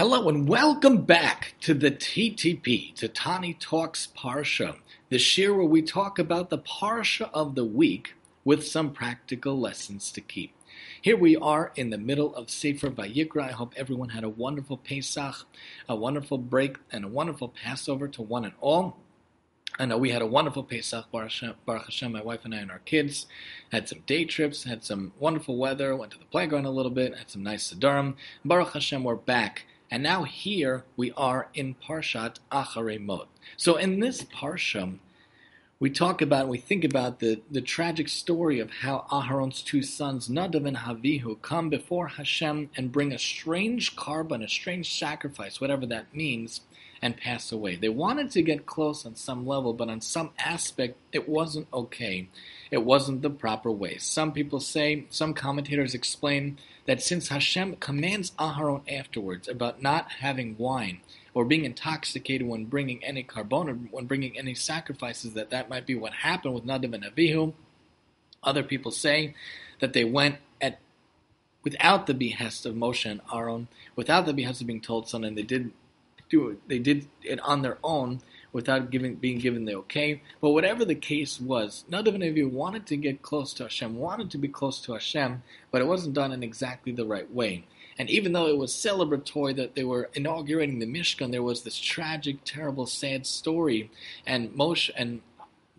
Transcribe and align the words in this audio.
Hello 0.00 0.30
and 0.30 0.48
welcome 0.48 1.02
back 1.02 1.52
to 1.60 1.74
the 1.74 1.90
TTP, 1.90 2.94
to 2.94 3.06
Tani 3.06 3.52
Talks 3.52 4.08
Parsha, 4.16 4.78
the 5.10 5.18
shir 5.18 5.52
where 5.52 5.66
we 5.66 5.82
talk 5.82 6.18
about 6.18 6.48
the 6.48 6.56
Parsha 6.56 7.28
of 7.34 7.54
the 7.54 7.66
week 7.66 8.14
with 8.42 8.66
some 8.66 8.92
practical 8.92 9.60
lessons 9.60 10.10
to 10.12 10.22
keep. 10.22 10.54
Here 11.02 11.18
we 11.18 11.36
are 11.36 11.70
in 11.76 11.90
the 11.90 11.98
middle 11.98 12.34
of 12.34 12.48
Sefer 12.48 12.88
Vayikra. 12.88 13.50
I 13.50 13.52
hope 13.52 13.74
everyone 13.76 14.08
had 14.08 14.24
a 14.24 14.30
wonderful 14.30 14.78
Pesach, 14.78 15.46
a 15.86 15.94
wonderful 15.94 16.38
break, 16.38 16.78
and 16.90 17.04
a 17.04 17.08
wonderful 17.08 17.48
Passover 17.50 18.08
to 18.08 18.22
one 18.22 18.46
and 18.46 18.54
all. 18.62 18.96
I 19.78 19.84
know 19.84 19.98
we 19.98 20.12
had 20.12 20.22
a 20.22 20.26
wonderful 20.26 20.64
Pesach, 20.64 21.12
Baruch 21.12 21.30
Hashem, 21.66 22.12
my 22.12 22.22
wife 22.22 22.46
and 22.46 22.54
I 22.54 22.60
and 22.60 22.70
our 22.70 22.78
kids. 22.78 23.26
Had 23.70 23.86
some 23.86 24.00
day 24.06 24.24
trips, 24.24 24.64
had 24.64 24.82
some 24.82 25.12
wonderful 25.18 25.58
weather, 25.58 25.94
went 25.94 26.12
to 26.12 26.18
the 26.18 26.24
playground 26.24 26.64
a 26.64 26.70
little 26.70 26.90
bit, 26.90 27.18
had 27.18 27.30
some 27.30 27.42
nice 27.42 27.70
Sedarim. 27.70 28.14
Baruch 28.46 28.72
Hashem, 28.72 29.04
we're 29.04 29.14
back. 29.14 29.66
And 29.90 30.04
now 30.04 30.22
here 30.22 30.84
we 30.96 31.10
are 31.12 31.48
in 31.52 31.74
Parshat 31.74 32.36
Acharei 32.52 33.00
Mot. 33.00 33.28
So 33.56 33.74
in 33.74 33.98
this 33.98 34.22
Parsha, 34.22 34.98
we 35.80 35.90
talk 35.90 36.22
about, 36.22 36.46
we 36.46 36.58
think 36.58 36.84
about 36.84 37.18
the, 37.18 37.40
the 37.50 37.60
tragic 37.60 38.08
story 38.08 38.60
of 38.60 38.70
how 38.70 39.06
Aharon's 39.10 39.62
two 39.62 39.82
sons, 39.82 40.28
Nadav 40.28 40.68
and 40.68 40.76
Avihu, 40.76 41.42
come 41.42 41.70
before 41.70 42.06
Hashem 42.06 42.70
and 42.76 42.92
bring 42.92 43.12
a 43.12 43.18
strange 43.18 43.96
korban, 43.96 44.44
a 44.44 44.48
strange 44.48 44.96
sacrifice, 44.96 45.60
whatever 45.60 45.86
that 45.86 46.14
means, 46.14 46.60
and 47.02 47.16
pass 47.16 47.50
away. 47.50 47.74
They 47.74 47.88
wanted 47.88 48.30
to 48.32 48.42
get 48.42 48.66
close 48.66 49.04
on 49.04 49.16
some 49.16 49.44
level, 49.44 49.72
but 49.72 49.88
on 49.88 50.00
some 50.02 50.30
aspect, 50.38 50.98
it 51.12 51.28
wasn't 51.28 51.66
okay. 51.72 52.28
It 52.70 52.84
wasn't 52.84 53.22
the 53.22 53.30
proper 53.30 53.70
way. 53.70 53.98
Some 53.98 54.32
people 54.32 54.60
say, 54.60 55.06
some 55.10 55.34
commentators 55.34 55.94
explain 55.94 56.58
that 56.86 57.02
since 57.02 57.28
Hashem 57.28 57.76
commands 57.76 58.30
Aharon 58.32 58.82
afterwards 58.90 59.48
about 59.48 59.82
not 59.82 60.12
having 60.20 60.56
wine 60.56 61.00
or 61.34 61.44
being 61.44 61.64
intoxicated 61.64 62.46
when 62.46 62.66
bringing 62.66 63.04
any 63.04 63.24
korban 63.24 63.68
or 63.68 63.74
when 63.74 64.06
bringing 64.06 64.38
any 64.38 64.54
sacrifices, 64.54 65.34
that 65.34 65.50
that 65.50 65.68
might 65.68 65.86
be 65.86 65.96
what 65.96 66.12
happened 66.12 66.54
with 66.54 66.64
Nadav 66.64 66.94
and 66.94 67.04
Avihu. 67.04 67.54
Other 68.42 68.62
people 68.62 68.92
say 68.92 69.34
that 69.80 69.92
they 69.92 70.04
went 70.04 70.36
at 70.60 70.78
without 71.62 72.06
the 72.06 72.14
behest 72.14 72.66
of 72.66 72.74
Moshe 72.74 73.10
and 73.10 73.20
Aaron, 73.34 73.68
without 73.96 74.26
the 74.26 74.32
behest 74.32 74.60
of 74.60 74.66
being 74.66 74.80
told 74.80 75.08
something, 75.08 75.34
they 75.34 75.42
did 75.42 75.72
do 76.30 76.48
it. 76.50 76.68
They 76.68 76.78
did 76.78 77.08
it 77.22 77.40
on 77.40 77.62
their 77.62 77.78
own 77.82 78.20
without 78.52 78.90
giving, 78.90 79.14
being 79.16 79.38
given 79.38 79.64
the 79.64 79.74
okay. 79.74 80.22
But 80.40 80.50
whatever 80.50 80.84
the 80.84 80.94
case 80.94 81.40
was, 81.40 81.84
Nadav 81.90 82.50
wanted 82.50 82.86
to 82.86 82.96
get 82.96 83.22
close 83.22 83.52
to 83.54 83.64
Hashem, 83.64 83.96
wanted 83.96 84.30
to 84.30 84.38
be 84.38 84.48
close 84.48 84.80
to 84.82 84.92
Hashem, 84.92 85.42
but 85.70 85.80
it 85.80 85.86
wasn't 85.86 86.14
done 86.14 86.32
in 86.32 86.42
exactly 86.42 86.92
the 86.92 87.06
right 87.06 87.30
way. 87.32 87.64
And 87.98 88.08
even 88.08 88.32
though 88.32 88.46
it 88.46 88.56
was 88.56 88.72
celebratory 88.72 89.54
that 89.56 89.74
they 89.74 89.84
were 89.84 90.08
inaugurating 90.14 90.78
the 90.78 90.86
Mishkan, 90.86 91.30
there 91.30 91.42
was 91.42 91.62
this 91.62 91.78
tragic, 91.78 92.38
terrible, 92.44 92.86
sad 92.86 93.26
story. 93.26 93.90
And 94.26 94.50
Moshe 94.52 94.90
and 94.96 95.20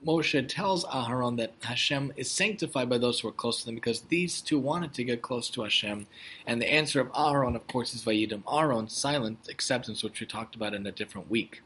Moshe 0.06 0.47
tells 0.47 0.83
Aharon 0.85 1.38
that 1.38 1.53
Hashem 1.61 2.13
is 2.16 2.30
sanctified 2.30 2.89
by 2.89 2.97
those 2.97 3.19
who 3.19 3.28
are 3.28 3.31
close 3.31 3.59
to 3.59 3.66
them 3.66 3.75
because 3.75 4.02
these 4.02 4.41
two 4.41 4.58
wanted 4.58 4.94
to 4.94 5.03
get 5.03 5.22
close 5.22 5.50
to 5.52 5.61
Hashem. 5.61 6.08
And 6.47 6.61
the 6.61 6.72
answer 6.72 7.00
of 7.00 7.11
Aharon, 7.11 7.56
of 7.56 7.67
course, 7.67 7.94
is 7.94 8.03
Vayidom 8.03 8.44
Aaron, 8.52 8.89
silent 8.89 9.47
acceptance, 9.50 10.03
which 10.03 10.19
we 10.19 10.25
talked 10.25 10.56
about 10.56 10.73
in 10.73 10.85
a 10.88 10.91
different 10.91 11.30
week. 11.30 11.61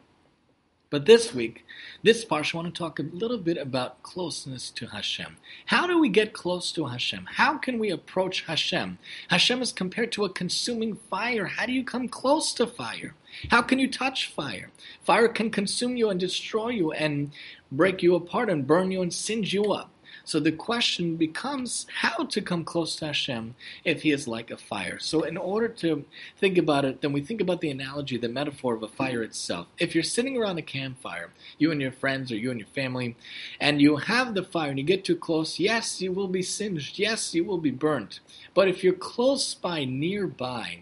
But 0.92 1.08
this 1.08 1.34
week, 1.34 1.66
this 2.04 2.24
parsha, 2.24 2.54
I 2.54 2.58
want 2.58 2.74
to 2.74 2.78
talk 2.78 3.00
a 3.00 3.04
little 3.04 3.40
bit 3.40 3.58
about 3.58 4.04
closeness 4.04 4.70
to 4.72 4.88
Hashem. 4.88 5.38
How 5.66 5.88
do 5.88 6.00
we 6.00 6.10
get 6.10 6.32
close 6.32 6.72
to 6.74 6.86
Hashem? 6.86 7.28
How 7.34 7.58
can 7.58 7.80
we 7.80 7.90
approach 7.90 8.42
Hashem? 8.42 9.00
Hashem 9.30 9.62
is 9.64 9.72
compared 9.72 10.12
to 10.12 10.26
a 10.26 10.30
consuming 10.30 10.96
fire. 11.10 11.46
How 11.46 11.66
do 11.66 11.72
you 11.72 11.84
come 11.84 12.08
close 12.08 12.54
to 12.54 12.68
fire? 12.68 13.16
How 13.50 13.64
can 13.64 13.80
you 13.80 13.90
touch 13.90 14.28
fire? 14.28 14.70
Fire 15.02 15.28
can 15.28 15.50
consume 15.50 15.98
you 15.98 16.10
and 16.10 16.20
destroy 16.20 16.70
you 16.70 16.92
and 16.92 17.32
break 17.72 18.04
you 18.04 18.14
apart 18.16 18.50
and 18.50 18.68
burn 18.68 18.92
you 18.92 19.02
and 19.02 19.14
singe 19.14 19.54
you 19.54 19.74
up. 19.74 19.90
So 20.26 20.40
the 20.40 20.52
question 20.52 21.16
becomes 21.16 21.86
how 22.02 22.26
to 22.26 22.42
come 22.42 22.66
close 22.66 22.96
to 22.98 23.08
Hashem 23.08 23.56
if 23.84 24.02
He 24.02 24.12
is 24.12 24.28
like 24.28 24.50
a 24.50 24.58
fire. 24.58 24.98
So 25.00 25.22
in 25.22 25.38
order 25.38 25.68
to 25.68 26.04
think 26.38 26.58
about 26.58 26.84
it, 26.84 27.02
then 27.02 27.14
we 27.14 27.22
think 27.22 27.42
about 27.42 27.62
the 27.62 27.70
analogy, 27.70 28.18
the 28.18 28.28
metaphor 28.28 28.74
of 28.76 28.82
a 28.82 28.88
fire 28.88 29.22
itself. 29.22 29.68
If 29.78 29.94
you're 29.94 30.04
sitting 30.04 30.36
around 30.36 30.58
a 30.58 30.64
campfire, 30.64 31.30
you 31.60 31.72
and 31.72 31.80
your 31.80 31.92
friends 31.92 32.32
or 32.32 32.38
you 32.38 32.50
and 32.50 32.60
your 32.60 32.70
family, 32.70 33.16
and 33.60 33.80
you 33.80 33.98
have 33.98 34.34
the 34.34 34.44
fire 34.44 34.72
and 34.72 34.80
you 34.80 34.86
get 34.86 35.06
too 35.06 35.16
close, 35.16 35.60
yes, 35.60 36.02
you 36.02 36.12
will 36.12 36.28
be 36.28 36.42
singed. 36.42 36.98
Yes, 36.98 37.36
you 37.36 37.46
will 37.46 37.60
be 37.60 37.72
burnt. 37.72 38.20
But 38.56 38.68
if 38.68 38.84
you're 38.84 38.94
close 38.94 39.54
by, 39.54 39.86
nearby, 39.86 40.80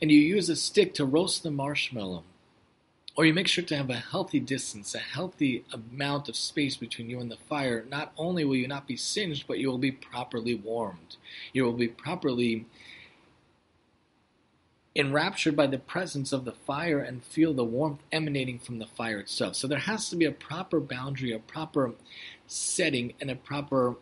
and 0.00 0.10
you 0.10 0.18
use 0.18 0.48
a 0.48 0.56
stick 0.56 0.94
to 0.94 1.04
roast 1.04 1.42
the 1.42 1.50
marshmallow, 1.50 2.24
or 3.16 3.24
you 3.24 3.34
make 3.34 3.48
sure 3.48 3.64
to 3.64 3.76
have 3.76 3.90
a 3.90 3.96
healthy 3.96 4.40
distance, 4.40 4.94
a 4.94 4.98
healthy 4.98 5.64
amount 5.72 6.28
of 6.28 6.36
space 6.36 6.76
between 6.76 7.10
you 7.10 7.20
and 7.20 7.30
the 7.30 7.36
fire, 7.36 7.84
not 7.88 8.12
only 8.16 8.44
will 8.44 8.56
you 8.56 8.68
not 8.68 8.86
be 8.86 8.96
singed, 8.96 9.46
but 9.46 9.58
you 9.58 9.68
will 9.68 9.78
be 9.78 9.92
properly 9.92 10.54
warmed. 10.54 11.16
You 11.52 11.64
will 11.64 11.72
be 11.72 11.88
properly 11.88 12.66
enraptured 14.94 15.54
by 15.54 15.66
the 15.66 15.78
presence 15.78 16.32
of 16.32 16.44
the 16.44 16.52
fire 16.52 16.98
and 16.98 17.22
feel 17.22 17.54
the 17.54 17.64
warmth 17.64 18.00
emanating 18.10 18.58
from 18.58 18.78
the 18.78 18.86
fire 18.86 19.20
itself. 19.20 19.56
So 19.56 19.68
there 19.68 19.78
has 19.78 20.08
to 20.10 20.16
be 20.16 20.24
a 20.24 20.32
proper 20.32 20.80
boundary, 20.80 21.32
a 21.32 21.38
proper 21.38 21.92
setting, 22.46 23.14
and 23.20 23.30
a 23.30 23.36
proper 23.36 23.96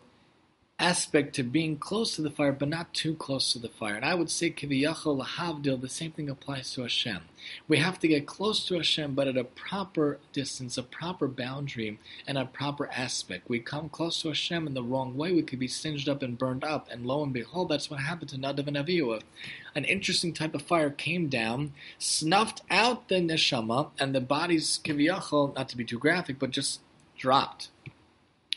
aspect 0.79 1.35
to 1.35 1.43
being 1.43 1.77
close 1.77 2.15
to 2.15 2.23
the 2.23 2.31
fire, 2.31 2.53
but 2.53 2.69
not 2.69 2.95
too 2.95 3.15
close 3.15 3.53
to 3.53 3.59
the 3.59 3.69
fire. 3.69 3.95
And 3.95 4.05
I 4.05 4.15
would 4.15 4.31
say, 4.31 4.51
kiviyachol 4.51 5.25
lahavdil, 5.25 5.81
the 5.81 5.89
same 5.89 6.13
thing 6.13 6.29
applies 6.29 6.73
to 6.75 6.83
Hashem. 6.83 7.23
We 7.67 7.79
have 7.79 7.99
to 7.99 8.09
get 8.09 8.27
close 8.27 8.65
to 8.67 8.77
Hashem, 8.77 9.15
but 9.15 9.27
at 9.27 9.37
a 9.37 9.43
proper 9.43 10.19
distance, 10.33 10.79
a 10.79 10.85
proper 10.85 11.27
boundary, 11.27 11.99
and 12.29 12.39
a 12.39 12.45
proper 12.45 12.89
aspect. 12.93 13.49
We 13.49 13.59
come 13.59 13.89
close 13.89 14.23
to 14.23 14.29
Hashem 14.29 14.69
in 14.69 14.75
the 14.75 14.83
wrong 14.83 15.17
way, 15.17 15.33
we 15.33 15.43
could 15.43 15.59
be 15.59 15.69
singed 15.69 16.09
up 16.09 16.23
and 16.23 16.39
burned 16.39 16.63
up. 16.63 16.89
And 16.91 17.05
lo 17.05 17.25
and 17.25 17.33
behold, 17.33 17.71
that's 17.71 17.91
what 17.91 18.01
happened 18.01 18.31
to 18.31 18.37
Nadav 18.37 18.69
and 18.69 18.77
Avihu. 18.77 19.21
An 19.75 19.85
interesting 19.85 20.33
type 20.33 20.55
of 20.55 20.63
fire 20.63 20.91
came 20.91 21.29
down, 21.29 21.73
snuffed 21.99 22.63
out 22.71 23.09
the 23.09 23.17
neshama, 23.17 23.91
and 23.99 24.15
the 24.15 24.21
bodies, 24.21 24.79
kiviyachol, 24.85 25.57
not 25.57 25.69
to 25.71 25.77
be 25.77 25.85
too 25.85 25.99
graphic, 25.99 26.39
but 26.39 26.51
just 26.51 26.81
dropped 27.17 27.69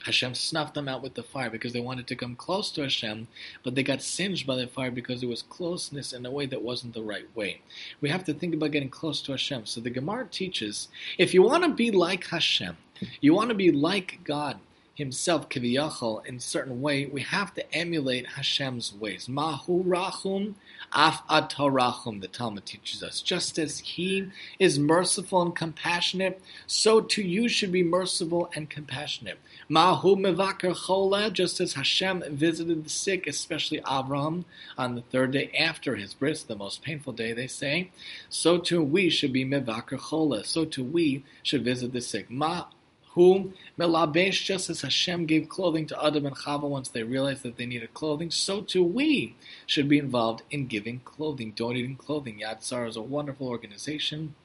Hashem 0.05 0.35
snuffed 0.35 0.73
them 0.73 0.87
out 0.87 1.03
with 1.03 1.13
the 1.13 1.23
fire 1.23 1.49
because 1.49 1.73
they 1.73 1.79
wanted 1.79 2.07
to 2.07 2.15
come 2.15 2.35
close 2.35 2.71
to 2.71 2.81
Hashem, 2.81 3.27
but 3.63 3.75
they 3.75 3.83
got 3.83 4.01
singed 4.01 4.47
by 4.47 4.55
the 4.55 4.67
fire 4.67 4.91
because 4.91 5.21
there 5.21 5.29
was 5.29 5.43
closeness 5.43 6.13
in 6.13 6.25
a 6.25 6.31
way 6.31 6.45
that 6.47 6.61
wasn't 6.61 6.93
the 6.93 7.03
right 7.03 7.27
way. 7.35 7.61
We 8.01 8.09
have 8.09 8.23
to 8.25 8.33
think 8.33 8.53
about 8.53 8.71
getting 8.71 8.89
close 8.89 9.21
to 9.23 9.31
Hashem. 9.31 9.65
So 9.65 9.81
the 9.81 9.89
Gemara 9.89 10.27
teaches 10.27 10.87
if 11.17 11.33
you 11.33 11.43
want 11.43 11.63
to 11.63 11.69
be 11.69 11.91
like 11.91 12.27
Hashem, 12.27 12.77
you 13.19 13.33
want 13.33 13.49
to 13.49 13.55
be 13.55 13.71
like 13.71 14.19
God, 14.23 14.59
himself, 14.93 15.49
Kiviyachol, 15.49 16.25
in 16.25 16.39
certain 16.39 16.81
way, 16.81 17.05
we 17.05 17.21
have 17.21 17.53
to 17.53 17.73
emulate 17.73 18.27
Hashem's 18.27 18.93
ways. 18.93 19.29
Mahu 19.29 19.83
Rachum, 19.83 20.55
Af 20.93 21.21
Atarachum, 21.29 22.21
the 22.21 22.27
Talmud 22.27 22.65
teaches 22.65 23.01
us. 23.01 23.21
Just 23.21 23.57
as 23.57 23.79
He 23.79 24.29
is 24.59 24.77
merciful 24.77 25.41
and 25.41 25.55
compassionate, 25.55 26.41
so 26.67 26.99
too 27.01 27.21
you 27.21 27.47
should 27.47 27.71
be 27.71 27.83
merciful 27.83 28.51
and 28.55 28.69
compassionate. 28.69 29.39
Mahu 29.69 30.17
Mevaker 30.17 30.75
Chola, 30.75 31.31
just 31.31 31.61
as 31.61 31.73
Hashem 31.73 32.23
visited 32.29 32.83
the 32.83 32.89
sick, 32.89 33.27
especially 33.27 33.81
Abraham, 33.89 34.45
on 34.77 34.95
the 34.95 35.01
third 35.01 35.31
day 35.31 35.51
after 35.57 35.95
his 35.95 36.13
bris, 36.13 36.43
the 36.43 36.55
most 36.55 36.81
painful 36.81 37.13
day, 37.13 37.31
they 37.31 37.47
say, 37.47 37.91
so 38.29 38.57
too 38.57 38.83
we 38.83 39.09
should 39.09 39.31
be 39.31 39.45
Mevaker 39.45 39.99
Chola, 40.09 40.43
so 40.43 40.65
too 40.65 40.83
we 40.83 41.23
should 41.43 41.63
visit 41.63 41.93
the 41.93 42.01
sick. 42.01 42.29
Ma 42.29 42.65
whom 43.13 43.53
Melabesh, 43.77 44.43
just 44.43 44.69
as 44.69 44.81
Hashem 44.81 45.25
gave 45.25 45.49
clothing 45.49 45.85
to 45.87 46.05
Adam 46.05 46.25
and 46.25 46.35
Chava 46.35 46.63
once 46.63 46.87
they 46.89 47.03
realized 47.03 47.43
that 47.43 47.57
they 47.57 47.65
needed 47.65 47.93
clothing, 47.93 48.31
so 48.31 48.61
too 48.61 48.83
we 48.83 49.35
should 49.65 49.89
be 49.89 49.99
involved 49.99 50.43
in 50.49 50.67
giving 50.67 51.01
clothing, 51.01 51.51
donating 51.51 51.97
clothing. 51.97 52.39
Yad 52.39 52.63
Sarah 52.63 52.87
is 52.87 52.95
a 52.95 53.01
wonderful 53.01 53.47
organization, 53.47 54.35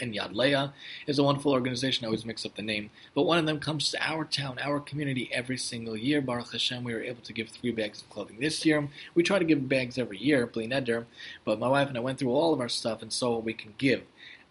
and 0.00 0.14
Yad 0.14 0.32
Leah 0.32 0.72
is 1.08 1.18
a 1.18 1.24
wonderful 1.24 1.50
organization. 1.50 2.04
I 2.04 2.06
always 2.06 2.24
mix 2.24 2.46
up 2.46 2.54
the 2.54 2.62
name, 2.62 2.90
but 3.14 3.22
one 3.22 3.38
of 3.38 3.46
them 3.46 3.58
comes 3.58 3.90
to 3.90 3.98
our 4.00 4.24
town, 4.24 4.60
our 4.60 4.78
community, 4.78 5.28
every 5.32 5.58
single 5.58 5.96
year. 5.96 6.20
Baruch 6.20 6.52
Hashem, 6.52 6.84
we 6.84 6.94
were 6.94 7.02
able 7.02 7.22
to 7.22 7.32
give 7.32 7.48
three 7.48 7.72
bags 7.72 8.02
of 8.02 8.10
clothing 8.10 8.38
this 8.38 8.64
year. 8.64 8.88
We 9.16 9.24
try 9.24 9.40
to 9.40 9.44
give 9.44 9.68
bags 9.68 9.98
every 9.98 10.18
year, 10.18 10.46
Bli 10.46 10.68
Neder, 10.68 11.06
but 11.44 11.58
my 11.58 11.68
wife 11.68 11.88
and 11.88 11.96
I 11.96 12.00
went 12.00 12.20
through 12.20 12.30
all 12.30 12.54
of 12.54 12.60
our 12.60 12.68
stuff, 12.68 13.02
and 13.02 13.12
saw 13.12 13.32
what 13.32 13.44
we 13.44 13.54
can 13.54 13.74
give. 13.76 14.02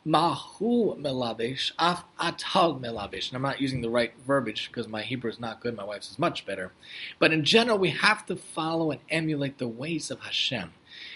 Mahu 0.08 0.96
melabish, 0.96 1.74
af 1.78 2.06
atag 2.18 2.80
melabish. 2.80 3.28
And 3.28 3.36
I'm 3.36 3.42
not 3.42 3.60
using 3.60 3.82
the 3.82 3.90
right 3.90 4.14
verbiage 4.26 4.70
because 4.70 4.88
my 4.88 5.02
Hebrew 5.02 5.30
is 5.30 5.40
not 5.40 5.60
good, 5.60 5.76
my 5.76 5.84
wife's 5.84 6.12
is 6.12 6.18
much 6.18 6.46
better. 6.46 6.72
But 7.20 7.34
in 7.34 7.44
general, 7.44 7.78
we 7.78 7.90
have 7.90 8.26
to 8.28 8.38
follow 8.38 8.92
and 8.92 9.02
emulate 9.10 9.58
the 9.58 9.68
ways 9.68 10.10
of 10.10 10.22
Hashem. 10.22 10.72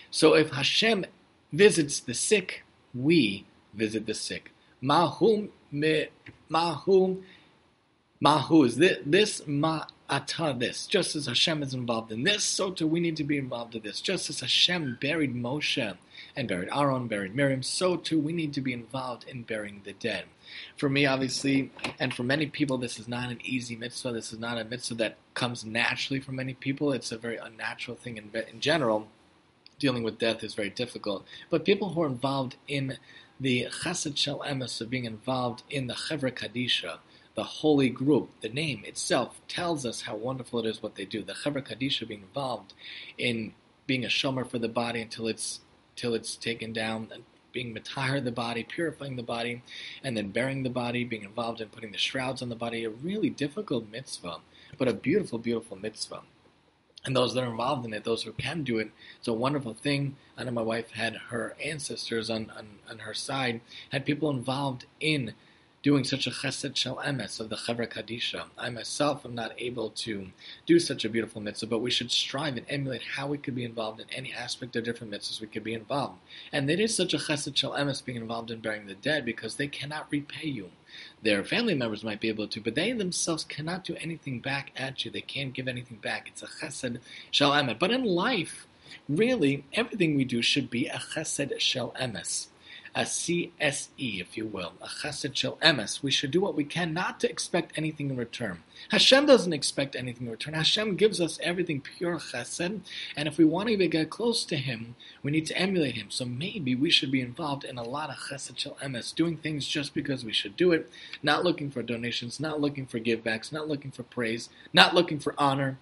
So 0.10 0.36
if 0.36 0.52
Hashem 0.52 1.06
visits 1.54 2.02
the 2.02 2.14
sick, 2.14 2.64
we 2.94 3.46
visit 3.74 4.06
the 4.06 4.14
sick. 4.14 4.52
Mahu 4.82 5.50
me, 5.72 6.08
mahu, 6.50 7.24
mahu 8.20 8.64
is 8.66 8.76
this, 8.76 8.98
this 9.06 9.48
ma 9.48 9.86
ata 10.10 10.54
this. 10.58 10.86
Just 10.86 11.16
as 11.16 11.28
Hashem 11.28 11.64
is 11.64 11.74
involved 11.74 12.12
in 12.12 12.24
this, 12.24 12.44
so 12.44 12.72
too 12.72 12.88
we 12.88 13.00
need 13.00 13.16
to 13.18 13.24
be 13.24 13.38
involved 13.38 13.76
in 13.76 13.82
this. 13.84 14.02
Just 14.02 14.30
as 14.30 14.42
Hashem 14.42 14.98
buried 15.00 15.34
Moshe 15.34 15.98
and 16.36 16.48
buried 16.48 16.70
Aaron, 16.74 17.08
buried 17.08 17.36
Miriam, 17.36 17.64
so 17.64 17.96
too 17.96 18.20
we 18.20 18.34
need 18.34 18.54
to 18.54 18.62
be 18.62 18.74
involved 18.74 19.26
in 19.28 19.44
burying 19.44 19.82
the 19.84 19.94
dead. 19.94 20.26
For 20.78 20.90
me, 20.90 21.06
obviously, 21.06 21.72
and 22.00 22.14
for 22.14 22.24
many 22.24 22.46
people, 22.46 22.78
this 22.78 23.00
is 23.00 23.08
not 23.08 23.30
an 23.30 23.40
easy 23.44 23.76
mitzvah. 23.76 24.12
This 24.12 24.34
is 24.34 24.40
not 24.40 24.58
a 24.58 24.64
mitzvah 24.64 24.96
that 24.96 25.18
comes 25.34 25.66
naturally 25.66 26.20
for 26.20 26.32
many 26.32 26.54
people. 26.54 26.92
It's 26.92 27.12
a 27.12 27.18
very 27.18 27.38
unnatural 27.38 27.98
thing 27.98 28.18
in, 28.18 28.32
in 28.52 28.60
general. 28.60 29.08
Dealing 29.80 30.04
with 30.04 30.20
death 30.20 30.44
is 30.44 30.54
very 30.54 30.70
difficult. 30.70 31.26
But 31.50 31.66
people 31.66 31.90
who 31.90 32.04
are 32.04 32.08
involved 32.08 32.56
in 32.68 32.98
the 33.40 33.68
Chesed 33.84 34.18
Shel 34.18 34.40
Emes 34.40 34.80
of 34.82 34.90
being 34.90 35.06
involved 35.06 35.64
in 35.70 35.88
the 35.88 35.96
Chevra 35.96 36.32
Kadisha, 36.32 37.00
the 37.36 37.44
holy 37.44 37.90
group, 37.90 38.30
the 38.42 38.50
name 38.50 38.84
itself 38.86 39.42
tells 39.48 39.86
us 39.86 40.02
how 40.02 40.16
wonderful 40.16 40.60
it 40.60 40.66
is 40.68 40.84
what 40.84 40.96
they 40.96 41.06
do. 41.06 41.24
The 41.24 41.34
Chevra 41.34 41.66
Kadisha 41.66 42.08
being 42.08 42.22
involved 42.22 42.74
in 43.18 43.54
being 43.88 44.06
a 44.06 44.10
shomer 44.10 44.48
for 44.48 44.60
the 44.60 44.70
body 44.70 45.02
until 45.02 45.28
it's 45.28 45.62
till 45.96 46.14
it's 46.14 46.36
taken 46.36 46.74
down, 46.74 47.08
being 47.52 47.76
matahar 47.76 48.24
the 48.24 48.32
body, 48.32 48.64
purifying 48.64 49.16
the 49.16 49.24
body, 49.24 49.62
and 50.04 50.16
then 50.16 50.32
burying 50.32 50.64
the 50.64 50.70
body, 50.70 51.04
being 51.04 51.24
involved 51.24 51.62
in 51.62 51.70
putting 51.70 51.92
the 51.92 51.98
shrouds 51.98 52.42
on 52.42 52.50
the 52.50 52.56
body. 52.56 52.84
A 52.84 52.90
really 52.90 53.30
difficult 53.30 53.92
mitzvah, 53.92 54.40
but 54.78 54.88
a 54.88 54.94
beautiful, 54.94 55.40
beautiful 55.40 55.78
mitzvah. 55.78 56.22
And 57.04 57.16
those 57.16 57.34
that 57.34 57.44
are 57.44 57.50
involved 57.50 57.86
in 57.86 57.94
it, 57.94 58.04
those 58.04 58.24
who 58.24 58.32
can 58.32 58.64
do 58.64 58.78
it, 58.78 58.92
it's 59.18 59.28
a 59.28 59.34
wonderful 59.34 59.74
thing. 59.74 60.18
I 60.38 60.44
know 60.44 60.52
my 60.52 60.62
wife 60.62 60.92
had 60.92 61.16
her 61.30 61.56
ancestors 61.64 62.30
on, 62.30 62.52
on, 62.56 62.68
on 62.90 63.00
her 63.00 63.16
side, 63.16 63.62
had 63.92 64.06
people 64.06 64.30
involved 64.30 64.86
in 65.00 65.34
doing 65.84 66.04
such 66.04 66.28
a 66.28 66.30
chesed 66.30 66.76
shel 66.76 66.98
emes 66.98 67.40
of 67.40 67.50
the 67.50 67.56
chevra 67.56 67.92
kadisha. 67.92 68.44
I 68.56 68.70
myself 68.70 69.26
am 69.26 69.34
not 69.34 69.54
able 69.58 69.90
to 69.90 70.28
do 70.68 70.80
such 70.80 71.04
a 71.04 71.10
beautiful 71.10 71.42
mitzvah, 71.42 71.66
but 71.66 71.82
we 71.82 71.90
should 71.90 72.12
strive 72.12 72.56
and 72.56 72.66
emulate 72.70 73.02
how 73.16 73.28
we 73.28 73.40
could 73.40 73.56
be 73.56 73.64
involved 73.64 74.00
in 74.00 74.06
any 74.12 74.32
aspect 74.32 74.76
of 74.76 74.84
different 74.84 75.12
mitzvahs 75.12 75.42
we 75.42 75.48
could 75.48 75.64
be 75.64 75.74
involved. 75.74 76.20
And 76.52 76.70
it 76.70 76.80
is 76.80 76.96
such 76.96 77.16
a 77.16 77.18
chesed 77.18 77.56
shel 77.56 77.72
emes 77.72 78.06
being 78.06 78.20
involved 78.20 78.52
in 78.52 78.60
burying 78.60 78.86
the 78.86 78.94
dead 78.94 79.26
because 79.26 79.56
they 79.56 79.68
cannot 79.68 80.12
repay 80.12 80.48
you. 80.48 80.70
Their 81.24 81.44
family 81.44 81.74
members 81.74 82.04
might 82.04 82.22
be 82.22 82.30
able 82.30 82.48
to, 82.50 82.62
but 82.62 82.76
they 82.76 82.92
themselves 82.92 83.44
cannot 83.44 83.84
do 83.84 83.96
anything 83.96 84.40
back 84.40 84.72
at 84.76 85.04
you. 85.04 85.10
They 85.10 85.22
can't 85.22 85.54
give 85.54 85.68
anything 85.68 85.98
back. 85.98 86.28
It's 86.28 86.44
a 86.44 86.48
chesed 86.48 87.00
shel 87.32 87.52
emes. 87.52 87.80
But 87.80 87.90
in 87.90 88.04
life, 88.04 88.68
really, 89.10 89.64
everything 89.74 90.16
we 90.16 90.26
do 90.26 90.44
should 90.44 90.70
be 90.70 90.86
a 90.86 90.98
chesed 90.98 91.60
shel 91.60 91.92
emes 92.00 92.50
a 92.94 93.04
CSE, 93.04 94.20
if 94.20 94.36
you 94.36 94.46
will, 94.46 94.74
a 94.82 94.88
chesed 94.88 95.36
shel 95.36 95.58
emes. 95.58 96.04
We 96.04 96.12
should 96.12 96.32
do 96.32 96.42
what 96.42 96.56
we 96.56 96.66
can 96.66 96.94
not 96.94 97.20
to 97.22 97.30
expect 97.30 97.78
anything 97.78 98.10
in 98.10 98.18
return. 98.18 98.64
Hashem 98.90 99.26
doesn't 99.26 99.54
expect 99.54 99.96
anything 99.96 100.28
in 100.28 100.32
return. 100.32 100.54
Hashem 100.54 100.98
gives 100.98 101.22
us 101.22 101.40
everything 101.42 101.82
pure 101.82 102.18
chesed, 102.18 102.82
and 103.16 103.28
if 103.28 103.38
we 103.38 103.46
want 103.46 103.68
to 103.68 103.74
even 103.74 103.90
get 103.90 104.10
close 104.10 104.44
to 104.46 104.58
Him, 104.58 104.96
we 105.24 105.32
need 105.32 105.46
to 105.46 105.58
emulate 105.58 105.96
Him. 105.96 106.08
So 106.10 106.26
maybe 106.26 106.76
we 106.76 106.90
should 106.90 107.12
be 107.12 107.22
involved 107.22 107.64
in 107.64 107.78
a 107.78 107.84
lot 107.84 108.10
of 108.10 108.18
chesed 108.18 108.58
shel 108.58 108.78
emes, 108.84 109.16
doing 109.16 109.38
things 109.38 109.68
just 109.68 109.94
because 109.94 110.26
we 110.26 110.34
should 110.34 110.58
do 110.58 110.74
it, 110.74 110.90
not 111.24 111.46
looking 111.46 111.72
for 111.72 111.82
donations, 111.82 112.40
not 112.40 112.60
looking 112.60 112.86
for 112.86 113.00
givebacks, 113.00 113.54
not 113.54 113.70
looking 113.70 113.92
for 113.92 114.04
praise, 114.04 114.50
not 114.74 114.94
looking 114.94 115.20
for 115.20 115.34
honor, 115.38 115.78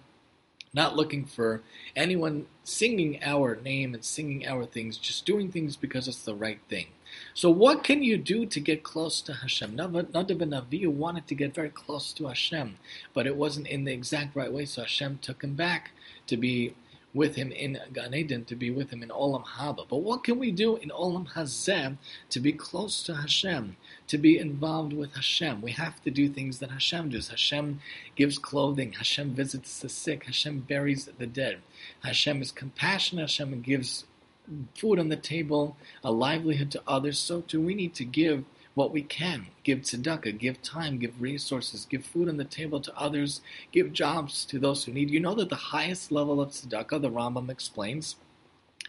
not 0.72 0.94
looking 0.94 1.24
for 1.24 1.62
anyone 1.96 2.46
singing 2.62 3.18
our 3.22 3.56
name 3.56 3.94
and 3.94 4.04
singing 4.04 4.46
our 4.46 4.64
things, 4.64 4.96
just 4.96 5.26
doing 5.26 5.50
things 5.50 5.76
because 5.76 6.06
it's 6.06 6.22
the 6.22 6.34
right 6.34 6.60
thing. 6.68 6.86
So, 7.34 7.50
what 7.50 7.84
can 7.84 8.02
you 8.02 8.16
do 8.16 8.46
to 8.46 8.60
get 8.60 8.82
close 8.82 9.20
to 9.22 9.32
Hashem? 9.32 9.76
Nadav 9.76 10.38
ben 10.38 10.50
Avihu 10.50 10.88
wanted 10.88 11.26
to 11.28 11.34
get 11.34 11.54
very 11.54 11.70
close 11.70 12.12
to 12.14 12.26
Hashem, 12.26 12.76
but 13.14 13.26
it 13.26 13.36
wasn't 13.36 13.66
in 13.68 13.84
the 13.84 13.92
exact 13.92 14.36
right 14.36 14.52
way, 14.52 14.64
so 14.64 14.82
Hashem 14.82 15.18
took 15.22 15.42
him 15.42 15.54
back 15.54 15.92
to 16.26 16.36
be 16.36 16.74
with 17.12 17.34
him 17.34 17.50
in 17.50 17.78
Gan 17.92 18.14
Eden, 18.14 18.44
to 18.44 18.54
be 18.54 18.70
with 18.70 18.90
him 18.90 19.02
in 19.02 19.08
Olam 19.08 19.44
Haba. 19.44 19.86
But 19.88 19.98
what 19.98 20.22
can 20.22 20.38
we 20.38 20.52
do 20.52 20.76
in 20.76 20.90
Olam 20.90 21.28
Hazeh 21.32 21.96
to 22.30 22.40
be 22.40 22.52
close 22.52 23.02
to 23.04 23.16
Hashem, 23.16 23.76
to 24.06 24.18
be 24.18 24.38
involved 24.38 24.92
with 24.92 25.14
Hashem? 25.14 25.60
We 25.60 25.72
have 25.72 26.00
to 26.02 26.10
do 26.10 26.28
things 26.28 26.60
that 26.60 26.70
Hashem 26.70 27.10
does. 27.10 27.28
Hashem 27.28 27.80
gives 28.14 28.38
clothing, 28.38 28.92
Hashem 28.92 29.34
visits 29.34 29.80
the 29.80 29.88
sick, 29.88 30.24
Hashem 30.24 30.60
buries 30.60 31.06
the 31.06 31.26
dead. 31.26 31.58
Hashem 32.04 32.42
is 32.42 32.52
compassionate, 32.52 33.30
Hashem 33.30 33.60
gives 33.62 34.04
food 34.74 34.98
on 34.98 35.08
the 35.08 35.16
table, 35.16 35.76
a 36.02 36.10
livelihood 36.10 36.70
to 36.72 36.82
others, 36.86 37.18
so 37.18 37.40
too 37.40 37.60
we 37.60 37.74
need 37.74 37.94
to 37.94 38.04
give 38.04 38.44
what 38.74 38.92
we 38.92 39.02
can. 39.02 39.46
Give 39.64 39.80
tzedakah, 39.80 40.38
give 40.38 40.62
time, 40.62 40.98
give 40.98 41.20
resources, 41.20 41.86
give 41.88 42.04
food 42.04 42.28
on 42.28 42.36
the 42.36 42.44
table 42.44 42.80
to 42.80 42.96
others, 42.96 43.40
give 43.72 43.92
jobs 43.92 44.44
to 44.46 44.58
those 44.58 44.84
who 44.84 44.92
need. 44.92 45.10
You 45.10 45.20
know 45.20 45.34
that 45.34 45.48
the 45.48 45.56
highest 45.56 46.12
level 46.12 46.40
of 46.40 46.50
tzedakah, 46.50 47.02
the 47.02 47.10
Rambam 47.10 47.50
explains, 47.50 48.16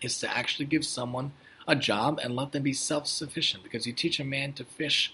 is 0.01 0.19
to 0.19 0.37
actually 0.37 0.65
give 0.65 0.85
someone 0.85 1.33
a 1.67 1.75
job 1.75 2.19
and 2.23 2.35
let 2.35 2.51
them 2.51 2.63
be 2.63 2.73
self-sufficient. 2.73 3.63
Because 3.63 3.85
you 3.85 3.93
teach 3.93 4.19
a 4.19 4.25
man 4.25 4.53
to 4.53 4.63
fish 4.63 5.13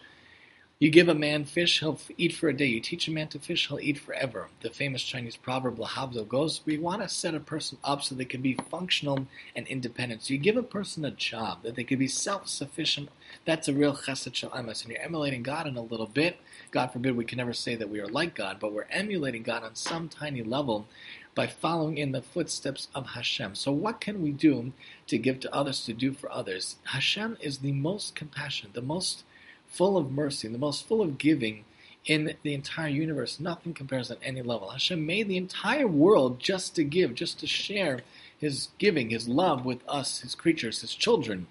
you 0.79 0.91
give 0.91 1.09
a 1.09 1.15
man 1.15 1.43
fish, 1.43 1.79
he'll 1.79 1.99
eat 2.17 2.33
for 2.33 2.49
a 2.49 2.53
day. 2.53 2.67
You 2.67 2.79
teach 2.79 3.07
a 3.07 3.11
man 3.11 3.29
to 3.29 3.39
fish, 3.39 3.67
he'll 3.67 3.79
eat 3.79 3.97
forever. 3.97 4.49
The 4.61 4.69
famous 4.69 5.01
Chinese 5.01 5.35
proverb, 5.35 5.77
lahavdil, 5.77 6.27
goes, 6.27 6.61
we 6.65 6.77
want 6.77 7.01
to 7.01 7.09
set 7.09 7.33
a 7.33 7.39
person 7.39 7.79
up 7.83 8.03
so 8.03 8.13
they 8.13 8.25
can 8.25 8.41
be 8.43 8.59
functional 8.69 9.25
and 9.55 9.65
independent. 9.67 10.23
So 10.23 10.33
you 10.33 10.39
give 10.39 10.55
a 10.55 10.61
person 10.61 11.03
a 11.03 11.09
job, 11.09 11.63
that 11.63 11.75
they 11.75 11.83
can 11.83 11.97
be 11.97 12.07
self-sufficient. 12.07 13.09
That's 13.43 13.67
a 13.67 13.73
real 13.73 13.95
chesed 13.95 14.35
shel. 14.35 14.51
And 14.53 14.67
you're 14.87 15.01
emulating 15.01 15.41
God 15.41 15.65
in 15.65 15.77
a 15.77 15.81
little 15.81 16.05
bit. 16.05 16.37
God 16.69 16.87
forbid 16.87 17.17
we 17.17 17.25
can 17.25 17.37
never 17.37 17.53
say 17.53 17.75
that 17.75 17.89
we 17.89 17.99
are 17.99 18.07
like 18.07 18.35
God, 18.35 18.57
but 18.59 18.71
we're 18.71 18.85
emulating 18.91 19.41
God 19.41 19.63
on 19.63 19.73
some 19.73 20.07
tiny 20.07 20.43
level 20.43 20.85
by 21.33 21.47
following 21.47 21.97
in 21.97 22.11
the 22.11 22.21
footsteps 22.21 22.87
of 22.93 23.07
Hashem. 23.07 23.55
So 23.55 23.71
what 23.71 23.99
can 23.99 24.21
we 24.21 24.31
do 24.31 24.73
to 25.07 25.17
give 25.17 25.39
to 25.39 25.53
others, 25.53 25.83
to 25.85 25.93
do 25.93 26.11
for 26.11 26.31
others? 26.31 26.75
Hashem 26.83 27.37
is 27.41 27.59
the 27.59 27.71
most 27.71 28.15
compassionate, 28.15 28.73
the 28.73 28.81
most 28.81 29.23
full 29.69 29.97
of 29.97 30.11
mercy, 30.11 30.47
the 30.47 30.57
most 30.57 30.87
full 30.87 31.01
of 31.01 31.17
giving 31.17 31.65
in 32.05 32.35
the 32.41 32.53
entire 32.53 32.87
universe. 32.87 33.39
Nothing 33.39 33.73
compares 33.73 34.09
on 34.09 34.17
any 34.23 34.41
level. 34.41 34.69
Hashem 34.69 35.05
made 35.05 35.27
the 35.27 35.37
entire 35.37 35.87
world 35.87 36.39
just 36.39 36.75
to 36.75 36.83
give, 36.83 37.13
just 37.13 37.39
to 37.39 37.47
share 37.47 38.01
His 38.37 38.69
giving, 38.77 39.09
His 39.09 39.27
love 39.27 39.65
with 39.65 39.87
us, 39.87 40.21
His 40.21 40.33
creatures, 40.33 40.81
His 40.81 40.95
children, 40.95 41.47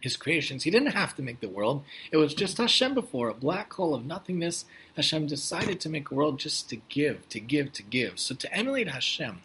His 0.00 0.16
creations. 0.16 0.64
He 0.64 0.70
didn't 0.70 0.92
have 0.92 1.14
to 1.16 1.22
make 1.22 1.40
the 1.40 1.48
world. 1.48 1.84
It 2.10 2.16
was 2.16 2.34
just 2.34 2.58
Hashem 2.58 2.94
before, 2.94 3.28
a 3.28 3.34
black 3.34 3.72
hole 3.72 3.94
of 3.94 4.04
nothingness. 4.04 4.64
Hashem 4.96 5.26
decided 5.26 5.80
to 5.80 5.88
make 5.88 6.10
a 6.10 6.14
world 6.14 6.38
just 6.38 6.68
to 6.70 6.76
give, 6.88 7.28
to 7.28 7.38
give, 7.38 7.72
to 7.74 7.82
give. 7.82 8.18
So 8.18 8.34
to 8.34 8.52
emulate 8.52 8.88
Hashem, 8.88 9.42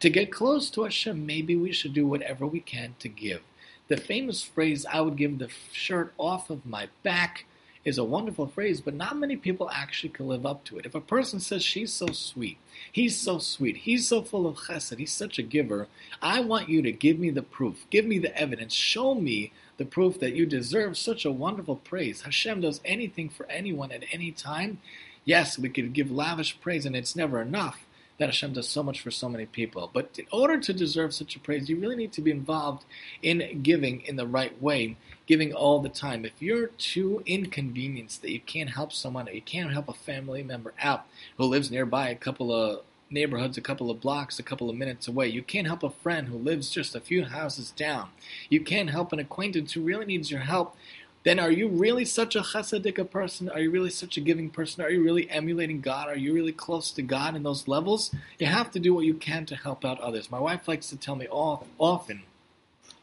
to 0.00 0.10
get 0.10 0.32
close 0.32 0.70
to 0.70 0.82
Hashem, 0.82 1.24
maybe 1.24 1.56
we 1.56 1.72
should 1.72 1.94
do 1.94 2.06
whatever 2.06 2.46
we 2.46 2.60
can 2.60 2.96
to 2.98 3.08
give. 3.08 3.42
The 3.88 3.96
famous 3.98 4.42
phrase, 4.42 4.86
I 4.90 5.02
would 5.02 5.16
give 5.16 5.38
the 5.38 5.50
shirt 5.72 6.14
off 6.18 6.48
of 6.48 6.64
my 6.64 6.88
back, 7.02 7.44
is 7.84 7.98
a 7.98 8.04
wonderful 8.04 8.46
phrase, 8.46 8.80
but 8.80 8.94
not 8.94 9.18
many 9.18 9.36
people 9.36 9.68
actually 9.70 10.08
can 10.08 10.26
live 10.26 10.46
up 10.46 10.64
to 10.64 10.78
it. 10.78 10.86
If 10.86 10.94
a 10.94 11.00
person 11.00 11.38
says, 11.38 11.62
She's 11.62 11.92
so 11.92 12.06
sweet, 12.06 12.56
he's 12.90 13.18
so 13.18 13.38
sweet, 13.38 13.76
he's 13.78 14.08
so 14.08 14.22
full 14.22 14.46
of 14.46 14.56
chesed, 14.56 14.98
he's 14.98 15.12
such 15.12 15.38
a 15.38 15.42
giver, 15.42 15.88
I 16.22 16.40
want 16.40 16.70
you 16.70 16.80
to 16.80 16.92
give 16.92 17.18
me 17.18 17.28
the 17.28 17.42
proof, 17.42 17.84
give 17.90 18.06
me 18.06 18.18
the 18.18 18.34
evidence, 18.38 18.72
show 18.72 19.14
me 19.14 19.52
the 19.76 19.84
proof 19.84 20.18
that 20.20 20.34
you 20.34 20.46
deserve 20.46 20.96
such 20.96 21.26
a 21.26 21.32
wonderful 21.32 21.76
praise. 21.76 22.22
Hashem 22.22 22.62
does 22.62 22.80
anything 22.84 23.28
for 23.28 23.44
anyone 23.50 23.92
at 23.92 24.04
any 24.12 24.30
time. 24.32 24.78
Yes, 25.26 25.58
we 25.58 25.68
could 25.68 25.92
give 25.92 26.10
lavish 26.10 26.58
praise, 26.60 26.86
and 26.86 26.96
it's 26.96 27.16
never 27.16 27.42
enough 27.42 27.83
that 28.18 28.26
Hashem 28.26 28.52
does 28.52 28.68
so 28.68 28.82
much 28.82 29.00
for 29.00 29.10
so 29.10 29.28
many 29.28 29.46
people. 29.46 29.90
But 29.92 30.18
in 30.18 30.26
order 30.32 30.58
to 30.58 30.72
deserve 30.72 31.14
such 31.14 31.34
a 31.36 31.40
praise, 31.40 31.68
you 31.68 31.76
really 31.76 31.96
need 31.96 32.12
to 32.12 32.20
be 32.20 32.30
involved 32.30 32.84
in 33.22 33.60
giving 33.62 34.02
in 34.02 34.16
the 34.16 34.26
right 34.26 34.60
way, 34.62 34.96
giving 35.26 35.52
all 35.52 35.80
the 35.80 35.88
time. 35.88 36.24
If 36.24 36.40
you're 36.40 36.68
too 36.68 37.22
inconvenienced 37.26 38.22
that 38.22 38.30
you 38.30 38.40
can't 38.40 38.70
help 38.70 38.92
someone, 38.92 39.28
or 39.28 39.32
you 39.32 39.42
can't 39.42 39.72
help 39.72 39.88
a 39.88 39.94
family 39.94 40.42
member 40.42 40.74
out 40.80 41.06
who 41.36 41.44
lives 41.44 41.70
nearby 41.70 42.08
a 42.08 42.14
couple 42.14 42.52
of 42.52 42.82
neighborhoods 43.10 43.56
a 43.56 43.62
couple 43.62 43.90
of 43.90 44.00
blocks, 44.00 44.38
a 44.38 44.42
couple 44.42 44.68
of 44.68 44.76
minutes 44.76 45.08
away. 45.08 45.28
You 45.28 45.42
can't 45.42 45.66
help 45.66 45.82
a 45.82 45.90
friend 45.90 46.28
who 46.28 46.36
lives 46.36 46.70
just 46.70 46.94
a 46.94 47.00
few 47.00 47.24
houses 47.24 47.70
down. 47.70 48.08
You 48.48 48.60
can't 48.60 48.90
help 48.90 49.12
an 49.12 49.18
acquaintance 49.18 49.72
who 49.72 49.82
really 49.82 50.04
needs 50.06 50.30
your 50.30 50.40
help 50.40 50.76
then 51.24 51.40
are 51.40 51.50
you 51.50 51.68
really 51.68 52.04
such 52.04 52.36
a 52.36 52.40
chesedic 52.40 53.10
person? 53.10 53.48
Are 53.48 53.58
you 53.58 53.70
really 53.70 53.90
such 53.90 54.18
a 54.18 54.20
giving 54.20 54.50
person? 54.50 54.84
Are 54.84 54.90
you 54.90 55.02
really 55.02 55.28
emulating 55.30 55.80
God? 55.80 56.08
Are 56.08 56.16
you 56.16 56.34
really 56.34 56.52
close 56.52 56.90
to 56.92 57.02
God 57.02 57.34
in 57.34 57.42
those 57.42 57.66
levels? 57.66 58.14
You 58.38 58.46
have 58.46 58.70
to 58.72 58.78
do 58.78 58.94
what 58.94 59.06
you 59.06 59.14
can 59.14 59.46
to 59.46 59.56
help 59.56 59.84
out 59.84 59.98
others. 60.00 60.30
My 60.30 60.38
wife 60.38 60.68
likes 60.68 60.90
to 60.90 60.96
tell 60.96 61.16
me 61.16 61.26
all, 61.26 61.66
often, 61.78 62.22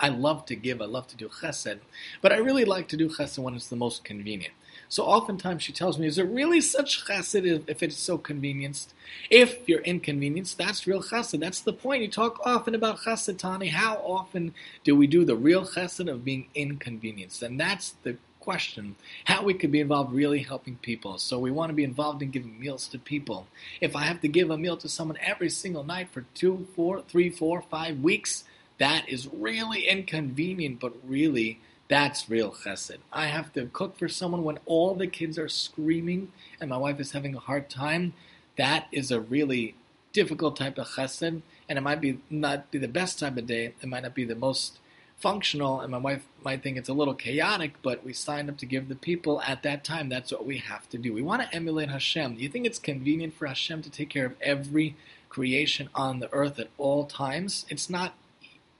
I 0.01 0.09
love 0.09 0.45
to 0.47 0.55
give, 0.55 0.81
I 0.81 0.85
love 0.85 1.07
to 1.07 1.15
do 1.15 1.29
chesed, 1.29 1.79
but 2.21 2.33
I 2.33 2.37
really 2.37 2.65
like 2.65 2.87
to 2.89 2.97
do 2.97 3.07
chesed 3.07 3.37
when 3.37 3.53
it's 3.53 3.67
the 3.67 3.75
most 3.75 4.03
convenient. 4.03 4.53
So 4.89 5.03
oftentimes 5.03 5.63
she 5.63 5.71
tells 5.71 5.97
me, 5.97 6.07
is 6.07 6.17
it 6.17 6.23
really 6.23 6.59
such 6.59 7.05
chesed 7.05 7.63
if 7.67 7.83
it's 7.83 7.97
so 7.97 8.17
convenienced? 8.17 8.93
If 9.29 9.69
you're 9.69 9.81
inconvenienced, 9.81 10.57
that's 10.57 10.87
real 10.87 11.03
chesed. 11.03 11.39
That's 11.39 11.61
the 11.61 11.71
point. 11.71 12.01
You 12.01 12.09
talk 12.09 12.41
often 12.43 12.75
about 12.75 12.99
chesed, 12.99 13.37
Tani. 13.37 13.67
How 13.67 13.95
often 13.97 14.53
do 14.83 14.95
we 14.95 15.07
do 15.07 15.23
the 15.23 15.35
real 15.35 15.65
chesed 15.65 16.11
of 16.11 16.25
being 16.25 16.47
inconvenienced? 16.55 17.43
And 17.43 17.59
that's 17.59 17.91
the 18.03 18.17
question 18.41 18.95
how 19.25 19.43
we 19.43 19.53
could 19.53 19.71
be 19.71 19.79
involved 19.79 20.11
really 20.11 20.39
helping 20.39 20.75
people. 20.77 21.19
So 21.19 21.37
we 21.37 21.51
want 21.51 21.69
to 21.69 21.75
be 21.75 21.83
involved 21.83 22.23
in 22.23 22.31
giving 22.31 22.59
meals 22.59 22.87
to 22.87 22.97
people. 22.99 23.47
If 23.79 23.95
I 23.95 24.03
have 24.05 24.19
to 24.21 24.27
give 24.27 24.49
a 24.49 24.57
meal 24.57 24.77
to 24.77 24.89
someone 24.89 25.17
every 25.21 25.49
single 25.49 25.83
night 25.83 26.09
for 26.09 26.25
two, 26.33 26.67
four, 26.75 27.01
three, 27.03 27.29
four, 27.29 27.61
five 27.61 27.99
weeks, 27.99 28.43
That 28.81 29.07
is 29.07 29.29
really 29.31 29.87
inconvenient, 29.87 30.79
but 30.79 30.93
really, 31.07 31.59
that's 31.87 32.31
real 32.31 32.51
chesed. 32.51 32.97
I 33.13 33.27
have 33.27 33.53
to 33.53 33.67
cook 33.67 33.95
for 33.95 34.07
someone 34.07 34.43
when 34.43 34.57
all 34.65 34.95
the 34.95 35.05
kids 35.05 35.37
are 35.37 35.47
screaming 35.47 36.31
and 36.59 36.71
my 36.71 36.77
wife 36.77 36.99
is 36.99 37.11
having 37.11 37.35
a 37.35 37.39
hard 37.39 37.69
time. 37.69 38.13
That 38.57 38.87
is 38.91 39.11
a 39.11 39.21
really 39.21 39.75
difficult 40.13 40.55
type 40.55 40.79
of 40.79 40.87
chesed, 40.87 41.43
and 41.69 41.77
it 41.77 41.81
might 41.81 42.01
be 42.01 42.17
not 42.31 42.71
be 42.71 42.79
the 42.79 42.87
best 42.87 43.19
time 43.19 43.37
of 43.37 43.45
day. 43.45 43.75
It 43.79 43.87
might 43.87 44.01
not 44.01 44.15
be 44.15 44.25
the 44.25 44.33
most 44.33 44.79
functional, 45.19 45.79
and 45.81 45.91
my 45.91 45.99
wife 45.99 46.25
might 46.43 46.63
think 46.63 46.75
it's 46.75 46.89
a 46.89 46.93
little 46.93 47.13
chaotic, 47.13 47.75
but 47.83 48.03
we 48.03 48.13
signed 48.13 48.49
up 48.49 48.57
to 48.57 48.65
give 48.65 48.89
the 48.89 48.95
people 48.95 49.43
at 49.43 49.61
that 49.61 49.83
time. 49.83 50.09
That's 50.09 50.31
what 50.31 50.47
we 50.47 50.57
have 50.57 50.89
to 50.89 50.97
do. 50.97 51.13
We 51.13 51.21
want 51.21 51.43
to 51.43 51.55
emulate 51.55 51.89
Hashem. 51.89 52.35
Do 52.35 52.41
you 52.41 52.49
think 52.49 52.65
it's 52.65 52.79
convenient 52.79 53.35
for 53.35 53.45
Hashem 53.45 53.83
to 53.83 53.91
take 53.91 54.09
care 54.09 54.25
of 54.25 54.35
every 54.41 54.95
creation 55.29 55.89
on 55.93 56.19
the 56.19 56.33
earth 56.33 56.57
at 56.57 56.69
all 56.79 57.05
times? 57.05 57.67
It's 57.69 57.87
not, 57.87 58.15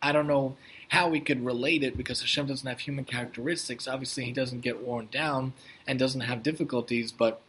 I 0.02 0.12
don't 0.12 0.28
know 0.28 0.56
how 0.90 1.10
we 1.10 1.20
could 1.20 1.46
relate 1.46 1.84
it 1.84 1.96
because 1.96 2.22
Hashem 2.22 2.48
doesn't 2.48 2.68
have 2.68 2.80
human 2.80 3.06
characteristics. 3.06 3.88
Obviously, 3.88 4.26
he 4.26 4.32
doesn't 4.32 4.62
get 4.62 4.84
worn 4.84 5.08
down 5.12 5.54
and 5.88 5.98
doesn't 5.98 6.22
have 6.22 6.44
difficulties, 6.44 7.12
but 7.12 7.42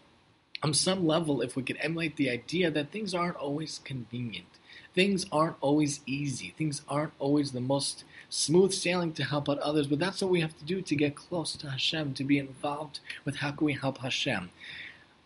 on 0.62 0.74
some 0.74 1.06
level, 1.06 1.40
if 1.40 1.56
we 1.56 1.62
could 1.62 1.78
emulate 1.80 2.16
the 2.16 2.30
idea 2.30 2.70
that 2.70 2.90
things 2.90 3.14
aren't 3.14 3.36
always 3.36 3.80
convenient, 3.84 4.46
things 4.94 5.26
aren't 5.32 5.56
always 5.60 6.00
easy, 6.06 6.54
things 6.56 6.82
aren't 6.88 7.12
always 7.18 7.50
the 7.50 7.60
most 7.60 8.04
smooth 8.28 8.72
sailing 8.72 9.12
to 9.12 9.24
help 9.24 9.48
out 9.48 9.58
others, 9.58 9.88
but 9.88 9.98
that's 9.98 10.22
what 10.22 10.30
we 10.30 10.40
have 10.40 10.56
to 10.58 10.64
do 10.64 10.80
to 10.80 10.94
get 10.94 11.16
close 11.16 11.56
to 11.56 11.70
Hashem, 11.70 12.14
to 12.14 12.24
be 12.24 12.38
involved 12.38 13.00
with 13.24 13.36
how 13.36 13.50
can 13.50 13.66
we 13.66 13.72
help 13.72 13.98
Hashem. 13.98 14.50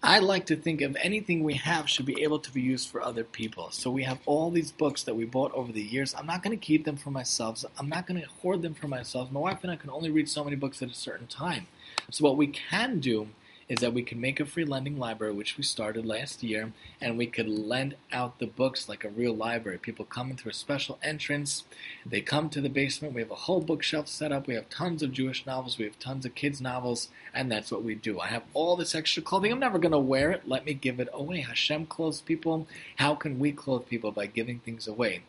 I 0.02 0.18
like 0.20 0.46
to 0.46 0.56
think 0.56 0.82
of 0.82 0.96
anything 1.00 1.42
we 1.42 1.54
have 1.54 1.88
should 1.88 2.06
be 2.06 2.22
able 2.22 2.38
to 2.40 2.52
be 2.52 2.60
used 2.60 2.88
for 2.88 3.02
other 3.02 3.24
people. 3.24 3.70
So 3.70 3.90
we 3.90 4.04
have 4.04 4.18
all 4.26 4.50
these 4.50 4.70
books 4.70 5.02
that 5.02 5.16
we 5.16 5.24
bought 5.24 5.52
over 5.52 5.72
the 5.72 5.82
years. 5.82 6.14
I'm 6.14 6.26
not 6.26 6.42
going 6.42 6.56
to 6.56 6.64
keep 6.64 6.84
them 6.84 6.96
for 6.96 7.10
myself. 7.10 7.64
I'm 7.78 7.88
not 7.88 8.06
going 8.06 8.20
to 8.20 8.28
hoard 8.28 8.62
them 8.62 8.74
for 8.74 8.88
myself. 8.88 9.32
My 9.32 9.40
wife 9.40 9.58
and 9.62 9.72
I 9.72 9.76
can 9.76 9.90
only 9.90 10.10
read 10.10 10.28
so 10.28 10.44
many 10.44 10.54
books 10.54 10.82
at 10.82 10.90
a 10.90 10.94
certain 10.94 11.26
time. 11.26 11.66
So 12.10 12.24
what 12.24 12.36
we 12.36 12.46
can 12.46 13.00
do 13.00 13.28
is 13.68 13.78
that 13.78 13.92
we 13.92 14.02
could 14.02 14.18
make 14.18 14.38
a 14.38 14.46
free 14.46 14.64
lending 14.64 14.98
library, 14.98 15.32
which 15.32 15.56
we 15.56 15.62
started 15.64 16.06
last 16.06 16.42
year, 16.42 16.72
and 17.00 17.18
we 17.18 17.26
could 17.26 17.48
lend 17.48 17.96
out 18.12 18.38
the 18.38 18.46
books 18.46 18.88
like 18.88 19.04
a 19.04 19.08
real 19.08 19.34
library. 19.34 19.78
People 19.78 20.04
come 20.04 20.30
in 20.30 20.36
through 20.36 20.50
a 20.50 20.54
special 20.54 20.98
entrance, 21.02 21.64
they 22.04 22.20
come 22.20 22.48
to 22.48 22.60
the 22.60 22.68
basement, 22.68 23.14
we 23.14 23.20
have 23.20 23.30
a 23.30 23.34
whole 23.34 23.60
bookshelf 23.60 24.06
set 24.06 24.30
up, 24.30 24.46
we 24.46 24.54
have 24.54 24.68
tons 24.68 25.02
of 25.02 25.12
Jewish 25.12 25.44
novels, 25.46 25.78
we 25.78 25.84
have 25.84 25.98
tons 25.98 26.24
of 26.24 26.34
kids' 26.34 26.60
novels, 26.60 27.08
and 27.34 27.50
that's 27.50 27.72
what 27.72 27.82
we 27.82 27.94
do. 27.94 28.20
I 28.20 28.28
have 28.28 28.44
all 28.54 28.76
this 28.76 28.94
extra 28.94 29.22
clothing, 29.22 29.50
I'm 29.50 29.58
never 29.58 29.78
going 29.78 29.92
to 29.92 29.98
wear 29.98 30.30
it, 30.30 30.46
let 30.46 30.64
me 30.64 30.74
give 30.74 31.00
it 31.00 31.08
away. 31.12 31.40
Hashem 31.40 31.86
clothes 31.86 32.20
people, 32.20 32.68
how 32.96 33.14
can 33.14 33.38
we 33.38 33.52
clothe 33.52 33.86
people? 33.88 34.12
By 34.12 34.26
giving 34.26 34.60
things 34.60 34.86
away. 34.86 35.22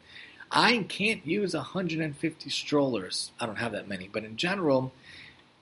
I 0.52 0.86
can't 0.88 1.26
use 1.26 1.54
150 1.54 2.50
strollers. 2.50 3.32
I 3.40 3.46
don't 3.46 3.58
have 3.58 3.74
that 3.74 3.90
many, 3.90 4.08
but 4.08 4.24
in 4.24 4.38
general, 4.38 4.94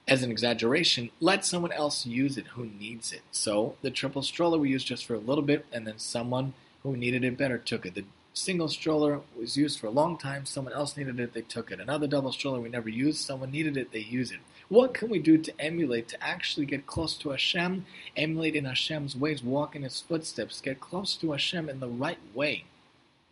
as 0.08 0.22
an 0.22 0.30
exaggeration, 0.30 1.10
let 1.20 1.44
someone 1.44 1.72
else 1.72 2.06
use 2.06 2.38
it 2.38 2.46
who 2.48 2.66
needs 2.66 3.12
it. 3.12 3.22
So 3.32 3.76
the 3.82 3.90
triple 3.90 4.22
stroller 4.22 4.58
we 4.58 4.70
used 4.70 4.86
just 4.86 5.04
for 5.04 5.14
a 5.14 5.18
little 5.18 5.42
bit, 5.42 5.66
and 5.72 5.86
then 5.86 5.98
someone 5.98 6.54
who 6.82 6.96
needed 6.96 7.24
it 7.24 7.36
better 7.36 7.58
took 7.58 7.84
it. 7.84 7.94
The 7.94 8.04
single 8.32 8.68
stroller 8.68 9.20
was 9.36 9.56
used 9.56 9.80
for 9.80 9.88
a 9.88 9.90
long 9.90 10.16
time, 10.16 10.46
someone 10.46 10.74
else 10.74 10.96
needed 10.96 11.18
it, 11.18 11.32
they 11.32 11.42
took 11.42 11.72
it. 11.72 11.80
Another 11.80 12.06
double 12.06 12.32
stroller 12.32 12.60
we 12.60 12.68
never 12.68 12.88
used, 12.88 13.18
someone 13.18 13.50
needed 13.50 13.76
it, 13.76 13.90
they 13.92 14.00
use 14.00 14.30
it. 14.30 14.38
What 14.68 14.94
can 14.94 15.08
we 15.08 15.18
do 15.18 15.38
to 15.38 15.60
emulate, 15.60 16.08
to 16.08 16.22
actually 16.22 16.66
get 16.66 16.86
close 16.86 17.16
to 17.18 17.30
Hashem, 17.30 17.86
emulate 18.16 18.54
in 18.54 18.64
Hashem's 18.64 19.16
ways, 19.16 19.42
walk 19.42 19.74
in 19.74 19.82
His 19.82 20.00
footsteps, 20.00 20.60
get 20.60 20.80
close 20.80 21.16
to 21.16 21.32
Hashem 21.32 21.68
in 21.68 21.80
the 21.80 21.88
right 21.88 22.18
way? 22.34 22.64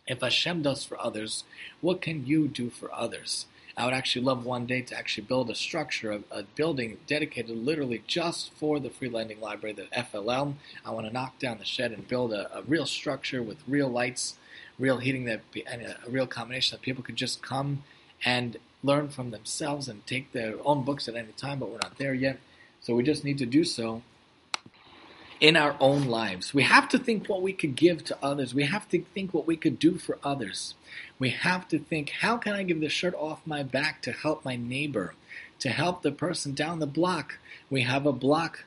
If 0.07 0.21
Hashem 0.21 0.61
does 0.61 0.83
for 0.83 0.99
others, 0.99 1.45
what 1.81 2.01
can 2.01 2.25
you 2.25 2.47
do 2.47 2.69
for 2.69 2.93
others? 2.93 3.47
I 3.77 3.85
would 3.85 3.93
actually 3.93 4.23
love 4.23 4.45
one 4.45 4.65
day 4.65 4.81
to 4.81 4.97
actually 4.97 5.25
build 5.25 5.49
a 5.49 5.55
structure, 5.55 6.11
a, 6.11 6.21
a 6.31 6.43
building 6.43 6.97
dedicated 7.07 7.57
literally 7.57 8.03
just 8.07 8.53
for 8.53 8.79
the 8.79 8.89
free 8.89 9.09
lending 9.09 9.41
library, 9.41 9.73
the 9.73 9.87
FLL. 9.95 10.55
I 10.85 10.91
want 10.91 11.07
to 11.07 11.13
knock 11.13 11.39
down 11.39 11.57
the 11.57 11.65
shed 11.65 11.91
and 11.91 12.07
build 12.07 12.31
a, 12.31 12.57
a 12.57 12.61
real 12.61 12.85
structure 12.85 13.43
with 13.43 13.57
real 13.67 13.89
lights, 13.89 14.35
real 14.79 14.99
heating, 14.99 15.25
that 15.25 15.41
and 15.69 15.81
a, 15.81 15.97
a 16.05 16.09
real 16.09 16.27
combination 16.27 16.75
that 16.75 16.81
people 16.81 17.03
could 17.03 17.17
just 17.17 17.41
come 17.41 17.83
and 18.23 18.57
learn 18.81 19.09
from 19.09 19.31
themselves 19.31 19.89
and 19.89 20.05
take 20.07 20.31
their 20.31 20.55
own 20.63 20.83
books 20.83 21.07
at 21.07 21.15
any 21.15 21.33
time, 21.33 21.59
but 21.59 21.69
we're 21.69 21.77
not 21.77 21.97
there 21.97 22.13
yet. 22.13 22.39
So 22.79 22.95
we 22.95 23.03
just 23.03 23.23
need 23.25 23.39
to 23.39 23.45
do 23.45 23.63
so 23.63 24.03
in 25.39 25.57
our 25.57 25.75
own 25.79 26.05
lives. 26.05 26.53
We 26.53 26.63
have 26.63 26.87
to 26.89 26.99
think 26.99 27.27
what 27.27 27.41
we 27.41 27.53
could 27.53 27.75
give 27.75 28.03
to 28.05 28.17
others. 28.21 28.53
We 28.53 28.65
have 28.65 28.87
to 28.89 29.01
think 29.13 29.33
what 29.33 29.47
we 29.47 29.57
could 29.57 29.79
do 29.79 29.97
for 29.97 30.17
others. 30.23 30.75
We 31.19 31.31
have 31.31 31.67
to 31.69 31.79
think, 31.79 32.09
how 32.21 32.37
can 32.37 32.53
I 32.53 32.63
give 32.63 32.79
the 32.79 32.89
shirt 32.89 33.13
off 33.15 33.41
my 33.45 33.63
back 33.63 34.01
to 34.03 34.11
help 34.11 34.45
my 34.45 34.55
neighbor, 34.55 35.13
to 35.59 35.69
help 35.69 36.01
the 36.01 36.11
person 36.11 36.53
down 36.53 36.79
the 36.79 36.87
block? 36.87 37.39
We 37.69 37.81
have 37.81 38.05
a 38.05 38.13
block 38.13 38.65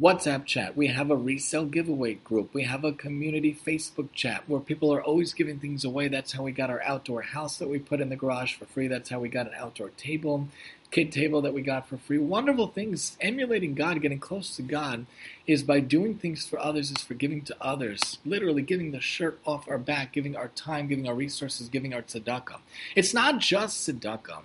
WhatsApp 0.00 0.44
chat. 0.44 0.76
We 0.76 0.88
have 0.88 1.10
a 1.10 1.16
resale 1.16 1.66
giveaway 1.66 2.14
group. 2.14 2.52
We 2.52 2.64
have 2.64 2.82
a 2.84 2.92
community 2.92 3.54
Facebook 3.54 4.08
chat 4.12 4.42
where 4.48 4.60
people 4.60 4.92
are 4.92 5.02
always 5.02 5.32
giving 5.32 5.60
things 5.60 5.84
away. 5.84 6.08
That's 6.08 6.32
how 6.32 6.42
we 6.42 6.50
got 6.50 6.68
our 6.68 6.82
outdoor 6.82 7.22
house 7.22 7.58
that 7.58 7.68
we 7.68 7.78
put 7.78 8.00
in 8.00 8.08
the 8.08 8.16
garage 8.16 8.54
for 8.54 8.66
free. 8.66 8.88
That's 8.88 9.10
how 9.10 9.20
we 9.20 9.28
got 9.28 9.46
an 9.46 9.54
outdoor 9.56 9.90
table 9.90 10.48
kid 10.94 11.10
table 11.10 11.42
that 11.42 11.52
we 11.52 11.60
got 11.60 11.88
for 11.88 11.96
free. 11.96 12.18
Wonderful 12.18 12.68
things. 12.68 13.16
Emulating 13.20 13.74
God, 13.74 14.00
getting 14.00 14.20
close 14.20 14.54
to 14.54 14.62
God, 14.62 15.06
is 15.44 15.64
by 15.64 15.80
doing 15.80 16.14
things 16.14 16.46
for 16.46 16.56
others, 16.60 16.92
is 16.92 17.02
for 17.02 17.14
giving 17.14 17.42
to 17.42 17.56
others. 17.60 18.18
Literally 18.24 18.62
giving 18.62 18.92
the 18.92 19.00
shirt 19.00 19.40
off 19.44 19.68
our 19.68 19.78
back, 19.78 20.12
giving 20.12 20.36
our 20.36 20.48
time, 20.48 20.86
giving 20.86 21.08
our 21.08 21.14
resources, 21.14 21.68
giving 21.68 21.92
our 21.92 22.02
tzedakah. 22.02 22.58
It's 22.94 23.12
not 23.12 23.40
just 23.40 23.88
tzedakah. 23.88 24.42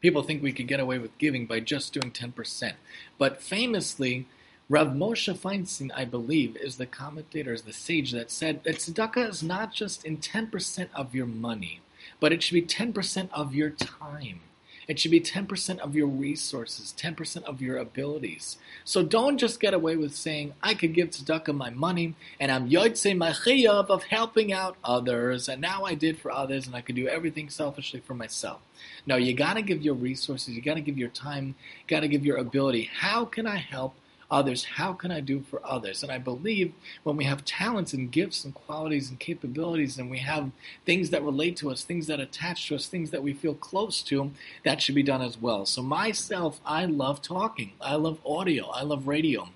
People 0.00 0.22
think 0.22 0.40
we 0.40 0.52
could 0.52 0.68
get 0.68 0.78
away 0.78 0.98
with 0.98 1.18
giving 1.18 1.46
by 1.46 1.58
just 1.58 1.92
doing 1.92 2.12
10%. 2.12 2.74
But 3.18 3.42
famously, 3.42 4.26
Rav 4.68 4.88
Moshe 4.88 5.32
Feinstein, 5.32 5.92
I 5.94 6.04
believe, 6.04 6.56
is 6.56 6.76
the 6.76 6.86
commentator, 6.86 7.52
is 7.52 7.62
the 7.62 7.72
sage 7.72 8.10
that 8.10 8.32
said 8.32 8.64
that 8.64 8.78
tzedakah 8.78 9.28
is 9.28 9.40
not 9.40 9.72
just 9.72 10.04
in 10.04 10.16
10% 10.16 10.88
of 10.92 11.14
your 11.14 11.26
money, 11.26 11.82
but 12.18 12.32
it 12.32 12.42
should 12.42 12.54
be 12.54 12.62
10% 12.62 13.28
of 13.32 13.54
your 13.54 13.70
time. 13.70 14.40
It 14.88 14.98
should 14.98 15.12
be 15.12 15.20
10% 15.20 15.78
of 15.78 15.94
your 15.94 16.08
resources, 16.08 16.92
10% 16.98 17.44
of 17.44 17.62
your 17.62 17.76
abilities. 17.76 18.56
So 18.84 19.04
don't 19.04 19.38
just 19.38 19.60
get 19.60 19.72
away 19.72 19.94
with 19.94 20.16
saying, 20.16 20.54
I 20.64 20.74
could 20.74 20.94
give 20.94 21.10
tzedakah 21.10 21.54
my 21.54 21.70
money, 21.70 22.16
and 22.40 22.50
I'm 22.50 22.68
yotze 22.68 23.16
machiyav 23.16 23.86
of 23.88 24.02
helping 24.02 24.52
out 24.52 24.76
others, 24.82 25.48
and 25.48 25.60
now 25.60 25.84
I 25.84 25.94
did 25.94 26.18
for 26.18 26.32
others, 26.32 26.66
and 26.66 26.74
I 26.74 26.80
could 26.80 26.96
do 26.96 27.06
everything 27.06 27.50
selfishly 27.50 28.00
for 28.00 28.14
myself. 28.14 28.62
No, 29.06 29.14
you 29.14 29.32
gotta 29.32 29.62
give 29.62 29.82
your 29.82 29.94
resources, 29.94 30.56
you 30.56 30.60
gotta 30.60 30.80
give 30.80 30.98
your 30.98 31.10
time, 31.10 31.46
you 31.46 31.86
gotta 31.86 32.08
give 32.08 32.26
your 32.26 32.38
ability. 32.38 32.90
How 32.92 33.24
can 33.24 33.46
I 33.46 33.58
help 33.58 33.94
others? 34.30 34.64
How 34.64 34.92
can 34.92 35.10
I 35.10 35.20
do 35.20 35.40
for 35.40 35.60
others? 35.64 36.02
And 36.02 36.10
I 36.10 36.18
believe 36.18 36.72
when 37.02 37.16
we 37.16 37.24
have 37.24 37.44
talents 37.44 37.92
and 37.92 38.10
gifts 38.10 38.44
and 38.44 38.54
qualities 38.54 39.10
and 39.10 39.18
capabilities, 39.18 39.98
and 39.98 40.10
we 40.10 40.18
have 40.18 40.50
things 40.84 41.10
that 41.10 41.22
relate 41.22 41.56
to 41.58 41.70
us, 41.70 41.82
things 41.82 42.06
that 42.06 42.20
attach 42.20 42.68
to 42.68 42.74
us, 42.74 42.86
things 42.86 43.10
that 43.10 43.22
we 43.22 43.32
feel 43.32 43.54
close 43.54 44.02
to, 44.02 44.32
that 44.64 44.80
should 44.82 44.94
be 44.94 45.02
done 45.02 45.22
as 45.22 45.40
well. 45.40 45.66
So, 45.66 45.82
myself, 45.82 46.60
I 46.64 46.84
love 46.86 47.22
talking, 47.22 47.72
I 47.80 47.94
love 47.96 48.18
audio, 48.24 48.68
I 48.68 48.82
love 48.82 49.06
radio, 49.06 49.48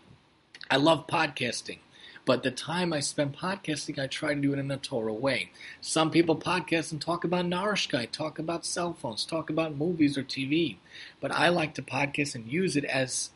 I 0.70 0.76
love 0.76 1.06
podcasting. 1.06 1.78
But 2.26 2.42
the 2.42 2.50
time 2.50 2.92
I 2.92 3.00
spend 3.00 3.36
podcasting, 3.36 3.98
I 3.98 4.06
try 4.06 4.34
to 4.34 4.40
do 4.40 4.52
it 4.52 4.58
in 4.58 4.70
a 4.70 4.76
Torah 4.76 5.12
way. 5.12 5.50
Some 5.80 6.10
people 6.10 6.36
podcast 6.36 6.92
and 6.92 7.00
talk 7.00 7.24
about 7.24 7.46
Narishkeit, 7.46 8.12
talk 8.12 8.38
about 8.38 8.66
cell 8.66 8.92
phones, 8.92 9.24
talk 9.24 9.50
about 9.50 9.76
movies 9.76 10.18
or 10.18 10.22
TV. 10.22 10.76
But 11.20 11.32
I 11.32 11.48
like 11.48 11.74
to 11.74 11.82
podcast 11.82 12.34
and 12.34 12.46
use 12.46 12.76
it 12.76 12.84
as 12.84 13.30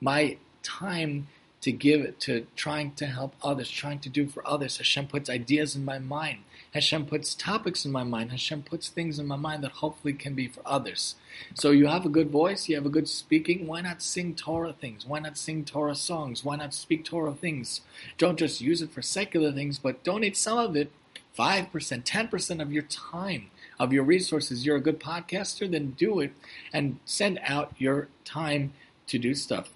my 0.00 0.38
time 0.62 1.28
to 1.62 1.70
give 1.70 2.00
it 2.00 2.18
to 2.18 2.46
trying 2.56 2.92
to 2.92 3.06
help 3.06 3.34
others, 3.40 3.70
trying 3.70 4.00
to 4.00 4.08
do 4.08 4.26
for 4.26 4.46
others. 4.46 4.78
Hashem 4.78 5.06
puts 5.06 5.30
ideas 5.30 5.76
in 5.76 5.84
my 5.84 5.98
mind. 5.98 6.40
Hashem 6.74 7.06
puts 7.06 7.34
topics 7.34 7.84
in 7.84 7.92
my 7.92 8.02
mind. 8.02 8.32
Hashem 8.32 8.62
puts 8.62 8.88
things 8.88 9.18
in 9.18 9.26
my 9.26 9.36
mind 9.36 9.62
that 9.62 9.72
hopefully 9.72 10.12
can 10.12 10.34
be 10.34 10.48
for 10.48 10.62
others. 10.66 11.14
So 11.54 11.70
you 11.70 11.86
have 11.86 12.04
a 12.04 12.08
good 12.08 12.30
voice, 12.30 12.68
you 12.68 12.74
have 12.74 12.86
a 12.86 12.90
good 12.90 13.08
speaking. 13.08 13.66
Why 13.66 13.80
not 13.80 14.02
sing 14.02 14.34
Torah 14.34 14.72
things? 14.72 15.06
Why 15.06 15.20
not 15.20 15.38
sing 15.38 15.64
Torah 15.64 15.94
songs? 15.94 16.44
Why 16.44 16.56
not 16.56 16.74
speak 16.74 17.04
Torah 17.04 17.34
things? 17.34 17.82
Don't 18.18 18.38
just 18.38 18.60
use 18.60 18.82
it 18.82 18.90
for 18.90 19.02
secular 19.02 19.52
things, 19.52 19.78
but 19.78 20.02
donate 20.02 20.36
some 20.36 20.58
of 20.58 20.74
it 20.74 20.90
5%, 21.38 21.70
10% 21.70 22.62
of 22.62 22.72
your 22.72 22.82
time, 22.82 23.50
of 23.78 23.92
your 23.92 24.04
resources. 24.04 24.66
You're 24.66 24.76
a 24.76 24.80
good 24.80 24.98
podcaster, 24.98 25.70
then 25.70 25.92
do 25.92 26.20
it 26.20 26.32
and 26.72 26.98
send 27.04 27.38
out 27.44 27.72
your 27.78 28.08
time 28.24 28.72
to 29.06 29.18
do 29.18 29.34
stuff. 29.34 29.70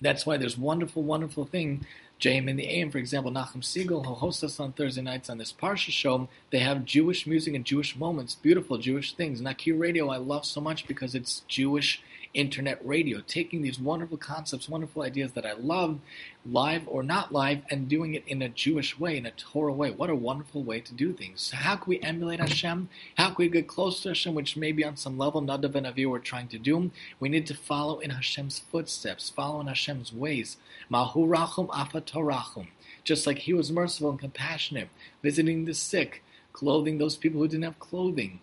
That's 0.00 0.24
why 0.24 0.36
there's 0.36 0.56
wonderful, 0.56 1.02
wonderful 1.02 1.44
thing 1.44 1.86
JM 2.20 2.50
in 2.50 2.56
the 2.56 2.68
AM, 2.68 2.90
for 2.90 2.98
example, 2.98 3.32
Nachum 3.32 3.62
Segal, 3.62 4.04
who 4.04 4.12
hosts 4.12 4.44
us 4.44 4.60
on 4.60 4.72
Thursday 4.72 5.00
nights 5.00 5.30
on 5.30 5.38
this 5.38 5.54
Parsha 5.54 5.90
show, 5.90 6.28
they 6.50 6.58
have 6.58 6.84
Jewish 6.84 7.26
music 7.26 7.54
and 7.54 7.64
Jewish 7.64 7.96
moments, 7.96 8.34
beautiful 8.34 8.76
Jewish 8.76 9.14
things. 9.14 9.40
Nakir 9.40 9.74
Radio 9.74 10.10
I 10.10 10.18
love 10.18 10.44
so 10.44 10.60
much 10.60 10.86
because 10.86 11.14
it's 11.14 11.40
Jewish 11.48 12.02
internet 12.32 12.84
radio, 12.86 13.20
taking 13.26 13.62
these 13.62 13.80
wonderful 13.80 14.16
concepts, 14.16 14.68
wonderful 14.68 15.02
ideas 15.02 15.32
that 15.32 15.44
I 15.44 15.52
love, 15.54 15.98
live 16.46 16.82
or 16.86 17.02
not 17.02 17.32
live, 17.32 17.62
and 17.70 17.88
doing 17.88 18.14
it 18.14 18.24
in 18.26 18.40
a 18.42 18.48
Jewish 18.48 18.98
way, 18.98 19.16
in 19.16 19.26
a 19.26 19.30
Torah 19.32 19.72
way. 19.72 19.90
What 19.90 20.10
a 20.10 20.14
wonderful 20.14 20.62
way 20.62 20.80
to 20.80 20.94
do 20.94 21.12
things. 21.12 21.40
So 21.42 21.56
how 21.56 21.76
can 21.76 21.88
we 21.88 22.00
emulate 22.00 22.40
Hashem? 22.40 22.88
How 23.16 23.26
can 23.28 23.36
we 23.38 23.48
get 23.48 23.66
close 23.68 24.00
to 24.02 24.10
Hashem, 24.10 24.34
which 24.34 24.56
maybe 24.56 24.84
on 24.84 24.96
some 24.96 25.18
level 25.18 25.42
Nadav 25.42 25.74
and 25.74 25.86
Avi 25.86 26.06
were 26.06 26.18
trying 26.18 26.48
to 26.48 26.58
do? 26.58 26.90
We 27.18 27.28
need 27.28 27.46
to 27.48 27.54
follow 27.54 27.98
in 27.98 28.10
Hashem's 28.10 28.60
footsteps, 28.60 29.30
follow 29.30 29.60
in 29.60 29.66
Hashem's 29.66 30.12
ways. 30.12 30.56
Mahu 30.88 31.26
rachum 31.26 31.68
afatorachum. 31.68 32.68
Just 33.02 33.26
like 33.26 33.38
he 33.38 33.54
was 33.54 33.72
merciful 33.72 34.10
and 34.10 34.18
compassionate, 34.18 34.88
visiting 35.22 35.64
the 35.64 35.74
sick, 35.74 36.22
clothing 36.52 36.98
those 36.98 37.16
people 37.16 37.40
who 37.40 37.48
didn't 37.48 37.64
have 37.64 37.78
clothing, 37.78 38.40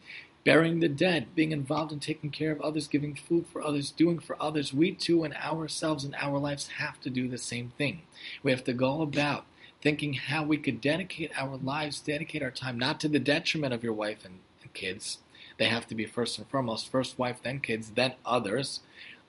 burying 0.47 0.79
the 0.79 0.87
dead, 0.87 1.35
being 1.35 1.51
involved 1.51 1.91
in 1.91 1.99
taking 1.99 2.29
care 2.29 2.53
of 2.53 2.61
others, 2.61 2.87
giving 2.87 3.13
food 3.13 3.45
for 3.51 3.61
others, 3.61 3.91
doing 3.91 4.17
for 4.17 4.41
others, 4.41 4.73
we 4.73 4.93
too 4.93 5.25
in 5.25 5.33
ourselves 5.33 6.05
and 6.05 6.15
our 6.15 6.39
lives 6.39 6.69
have 6.77 7.01
to 7.01 7.09
do 7.09 7.27
the 7.27 7.37
same 7.37 7.73
thing. 7.77 8.01
We 8.41 8.51
have 8.51 8.63
to 8.63 8.71
go 8.71 9.01
about 9.01 9.43
thinking 9.81 10.13
how 10.13 10.43
we 10.45 10.55
could 10.55 10.79
dedicate 10.79 11.33
our 11.35 11.57
lives, 11.57 11.99
dedicate 11.99 12.41
our 12.41 12.49
time, 12.49 12.79
not 12.79 12.97
to 13.01 13.09
the 13.09 13.19
detriment 13.19 13.73
of 13.73 13.83
your 13.83 13.91
wife 13.91 14.23
and, 14.23 14.39
and 14.61 14.73
kids. 14.73 15.17
They 15.57 15.65
have 15.65 15.85
to 15.87 15.95
be 15.95 16.05
first 16.05 16.37
and 16.37 16.47
foremost, 16.47 16.89
first 16.89 17.19
wife, 17.19 17.43
then 17.43 17.59
kids, 17.59 17.89
then 17.89 18.13
others. 18.25 18.79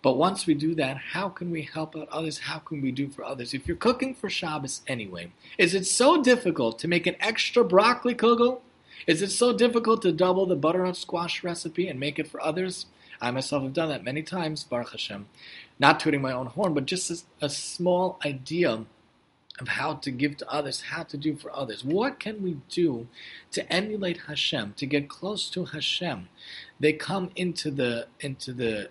But 0.02 0.18
once 0.18 0.46
we 0.46 0.54
do 0.54 0.72
that, 0.76 0.98
how 0.98 1.30
can 1.30 1.50
we 1.50 1.62
help 1.62 1.96
out 1.96 2.08
others? 2.12 2.38
How 2.38 2.60
can 2.60 2.80
we 2.80 2.92
do 2.92 3.08
for 3.08 3.24
others? 3.24 3.54
If 3.54 3.66
you're 3.66 3.76
cooking 3.76 4.14
for 4.14 4.30
Shabbos 4.30 4.82
anyway, 4.86 5.32
is 5.58 5.74
it 5.74 5.84
so 5.84 6.22
difficult 6.22 6.78
to 6.78 6.86
make 6.86 7.08
an 7.08 7.16
extra 7.18 7.64
broccoli 7.64 8.14
kugel? 8.14 8.60
Is 9.06 9.22
it 9.22 9.30
so 9.30 9.52
difficult 9.52 10.02
to 10.02 10.12
double 10.12 10.46
the 10.46 10.56
butternut 10.56 10.96
squash 10.96 11.42
recipe 11.44 11.88
and 11.88 11.98
make 12.00 12.18
it 12.18 12.28
for 12.28 12.40
others? 12.40 12.86
I 13.20 13.30
myself 13.30 13.62
have 13.62 13.72
done 13.72 13.88
that 13.88 14.04
many 14.04 14.22
times, 14.22 14.64
Baruch 14.64 14.92
Hashem. 14.92 15.28
Not 15.78 16.00
tooting 16.00 16.22
my 16.22 16.32
own 16.32 16.46
horn, 16.46 16.74
but 16.74 16.86
just 16.86 17.10
a, 17.10 17.46
a 17.46 17.50
small 17.50 18.18
idea 18.24 18.84
of 19.60 19.68
how 19.68 19.94
to 19.94 20.10
give 20.10 20.36
to 20.36 20.48
others, 20.48 20.82
how 20.82 21.02
to 21.02 21.16
do 21.16 21.34
for 21.36 21.54
others. 21.54 21.84
What 21.84 22.20
can 22.20 22.42
we 22.42 22.58
do 22.68 23.08
to 23.52 23.72
emulate 23.72 24.22
Hashem, 24.28 24.74
to 24.76 24.86
get 24.86 25.08
close 25.08 25.50
to 25.50 25.64
Hashem? 25.64 26.28
They 26.78 26.92
come 26.92 27.30
into 27.34 27.70
the 27.70 28.06
into 28.20 28.52
the 28.52 28.90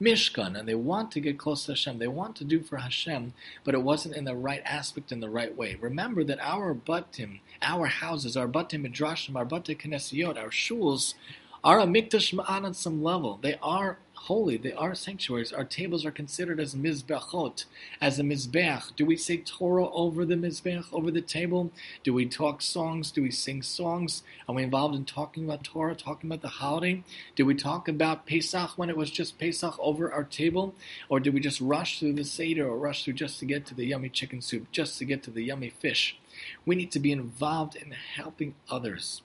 Mishkan 0.00 0.58
and 0.58 0.68
they 0.68 0.74
want 0.74 1.10
to 1.12 1.20
get 1.20 1.38
close 1.38 1.66
to 1.66 1.72
Hashem. 1.72 1.98
They 1.98 2.08
want 2.08 2.36
to 2.36 2.44
do 2.44 2.60
for 2.60 2.78
Hashem, 2.78 3.32
but 3.62 3.74
it 3.74 3.82
wasn't 3.82 4.16
in 4.16 4.24
the 4.24 4.34
right 4.34 4.62
aspect, 4.64 5.12
in 5.12 5.20
the 5.20 5.30
right 5.30 5.56
way. 5.56 5.76
Remember 5.80 6.24
that 6.24 6.40
our 6.40 6.74
batim, 6.74 7.40
our 7.62 7.86
houses, 7.86 8.36
our 8.36 8.48
batim 8.48 8.86
midrashim, 8.86 9.36
our 9.36 9.46
batim 9.46 9.80
knesiot, 9.80 10.36
our 10.36 10.50
shuls, 10.50 11.14
are 11.62 11.80
a 11.80 11.86
mikdash 11.86 12.38
on 12.48 12.74
some 12.74 13.02
level. 13.02 13.38
They 13.40 13.56
are 13.62 13.98
holy. 14.24 14.56
They 14.56 14.72
are 14.72 14.94
sanctuaries. 14.94 15.52
Our 15.52 15.64
tables 15.64 16.06
are 16.06 16.10
considered 16.10 16.58
as 16.58 16.74
mizbechot, 16.74 17.66
as 18.00 18.18
a 18.18 18.22
mizbech. 18.22 18.96
Do 18.96 19.04
we 19.04 19.18
say 19.18 19.36
Torah 19.36 19.90
over 19.90 20.24
the 20.24 20.34
mizbech, 20.34 20.86
over 20.92 21.10
the 21.10 21.20
table? 21.20 21.70
Do 22.02 22.14
we 22.14 22.24
talk 22.24 22.62
songs? 22.62 23.10
Do 23.10 23.22
we 23.22 23.30
sing 23.30 23.62
songs? 23.62 24.22
Are 24.48 24.54
we 24.54 24.62
involved 24.62 24.94
in 24.94 25.04
talking 25.04 25.44
about 25.44 25.62
Torah, 25.62 25.94
talking 25.94 26.30
about 26.30 26.40
the 26.40 26.48
holiday? 26.48 27.04
Do 27.36 27.44
we 27.44 27.54
talk 27.54 27.86
about 27.86 28.24
Pesach 28.24 28.78
when 28.78 28.88
it 28.88 28.96
was 28.96 29.10
just 29.10 29.38
Pesach 29.38 29.76
over 29.78 30.10
our 30.10 30.24
table? 30.24 30.74
Or 31.10 31.20
do 31.20 31.30
we 31.30 31.40
just 31.40 31.60
rush 31.60 32.00
through 32.00 32.14
the 32.14 32.24
Seder 32.24 32.66
or 32.66 32.78
rush 32.78 33.04
through 33.04 33.14
just 33.14 33.38
to 33.40 33.44
get 33.44 33.66
to 33.66 33.74
the 33.74 33.84
yummy 33.84 34.08
chicken 34.08 34.40
soup, 34.40 34.72
just 34.72 34.98
to 34.98 35.04
get 35.04 35.22
to 35.24 35.30
the 35.30 35.42
yummy 35.42 35.68
fish? 35.68 36.16
We 36.64 36.76
need 36.76 36.92
to 36.92 36.98
be 36.98 37.12
involved 37.12 37.76
in 37.76 37.90
helping 37.90 38.54
others 38.70 39.20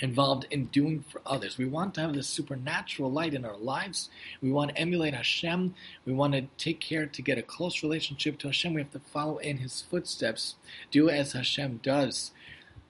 involved 0.00 0.46
in 0.50 0.66
doing 0.66 1.04
for 1.08 1.22
others. 1.24 1.56
We 1.56 1.64
want 1.64 1.94
to 1.94 2.02
have 2.02 2.14
this 2.14 2.28
supernatural 2.28 3.10
light 3.10 3.34
in 3.34 3.44
our 3.44 3.56
lives. 3.56 4.10
We 4.42 4.52
want 4.52 4.70
to 4.70 4.78
emulate 4.78 5.14
Hashem. 5.14 5.74
We 6.04 6.12
want 6.12 6.34
to 6.34 6.48
take 6.58 6.80
care 6.80 7.06
to 7.06 7.22
get 7.22 7.38
a 7.38 7.42
close 7.42 7.82
relationship 7.82 8.38
to 8.38 8.48
Hashem. 8.48 8.74
We 8.74 8.82
have 8.82 8.92
to 8.92 9.00
follow 9.00 9.38
in 9.38 9.58
His 9.58 9.82
footsteps, 9.82 10.56
do 10.90 11.08
as 11.08 11.32
Hashem 11.32 11.80
does. 11.82 12.32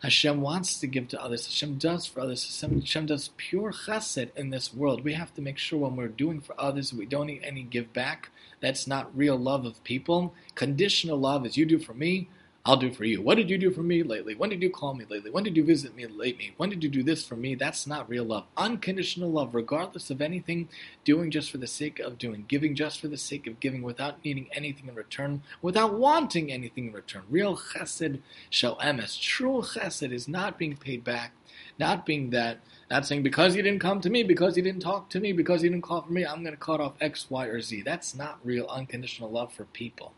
Hashem 0.00 0.42
wants 0.42 0.78
to 0.80 0.86
give 0.86 1.08
to 1.08 1.22
others. 1.22 1.46
Hashem 1.46 1.78
does 1.78 2.04
for 2.06 2.20
others. 2.20 2.44
Hashem, 2.44 2.80
Hashem 2.80 3.06
does 3.06 3.30
pure 3.36 3.72
chesed 3.72 4.28
in 4.36 4.50
this 4.50 4.74
world. 4.74 5.02
We 5.02 5.14
have 5.14 5.32
to 5.34 5.42
make 5.42 5.56
sure 5.56 5.78
when 5.78 5.96
we're 5.96 6.08
doing 6.08 6.40
for 6.40 6.54
others, 6.60 6.92
we 6.92 7.06
don't 7.06 7.28
need 7.28 7.42
any 7.42 7.62
give 7.62 7.92
back. 7.92 8.30
That's 8.60 8.86
not 8.86 9.16
real 9.16 9.36
love 9.36 9.64
of 9.64 9.82
people. 9.84 10.34
Conditional 10.54 11.18
love 11.18 11.46
is 11.46 11.56
you 11.56 11.64
do 11.64 11.78
for 11.78 11.94
me, 11.94 12.28
I'll 12.66 12.76
do 12.76 12.90
for 12.90 13.04
you. 13.04 13.22
What 13.22 13.36
did 13.36 13.48
you 13.48 13.58
do 13.58 13.70
for 13.70 13.84
me 13.84 14.02
lately? 14.02 14.34
When 14.34 14.50
did 14.50 14.60
you 14.60 14.70
call 14.70 14.92
me 14.92 15.04
lately? 15.08 15.30
When 15.30 15.44
did 15.44 15.56
you 15.56 15.62
visit 15.62 15.94
me 15.94 16.04
lately? 16.08 16.52
When 16.56 16.68
did 16.68 16.82
you 16.82 16.90
do 16.90 17.04
this 17.04 17.24
for 17.24 17.36
me? 17.36 17.54
That's 17.54 17.86
not 17.86 18.08
real 18.08 18.24
love. 18.24 18.46
Unconditional 18.56 19.30
love, 19.30 19.54
regardless 19.54 20.10
of 20.10 20.20
anything, 20.20 20.68
doing 21.04 21.30
just 21.30 21.52
for 21.52 21.58
the 21.58 21.68
sake 21.68 22.00
of 22.00 22.18
doing, 22.18 22.44
giving 22.48 22.74
just 22.74 23.00
for 23.00 23.06
the 23.06 23.16
sake 23.16 23.46
of 23.46 23.60
giving 23.60 23.82
without 23.82 24.24
needing 24.24 24.48
anything 24.50 24.88
in 24.88 24.96
return, 24.96 25.42
without 25.62 25.94
wanting 25.94 26.50
anything 26.50 26.88
in 26.88 26.92
return. 26.92 27.22
Real 27.30 27.56
chesed 27.56 28.18
shel 28.50 28.76
emes. 28.78 29.20
True 29.20 29.62
chesed 29.62 30.10
is 30.10 30.26
not 30.26 30.58
being 30.58 30.76
paid 30.76 31.04
back, 31.04 31.34
not 31.78 32.04
being 32.04 32.30
that 32.30 32.58
not 32.90 33.06
saying 33.06 33.22
because 33.22 33.56
you 33.56 33.62
didn't 33.62 33.80
come 33.80 34.00
to 34.00 34.10
me, 34.10 34.22
because 34.22 34.56
you 34.56 34.62
didn't 34.62 34.82
talk 34.82 35.10
to 35.10 35.18
me, 35.18 35.32
because 35.32 35.62
you 35.62 35.70
didn't 35.70 35.82
call 35.82 36.02
for 36.02 36.12
me, 36.12 36.24
I'm 36.24 36.42
going 36.42 36.54
to 36.54 36.60
cut 36.60 36.80
off 36.80 36.94
X, 37.00 37.28
Y, 37.30 37.46
or 37.46 37.60
Z. 37.60 37.82
That's 37.82 38.14
not 38.14 38.38
real 38.44 38.66
unconditional 38.66 39.30
love 39.30 39.52
for 39.52 39.64
people. 39.64 40.12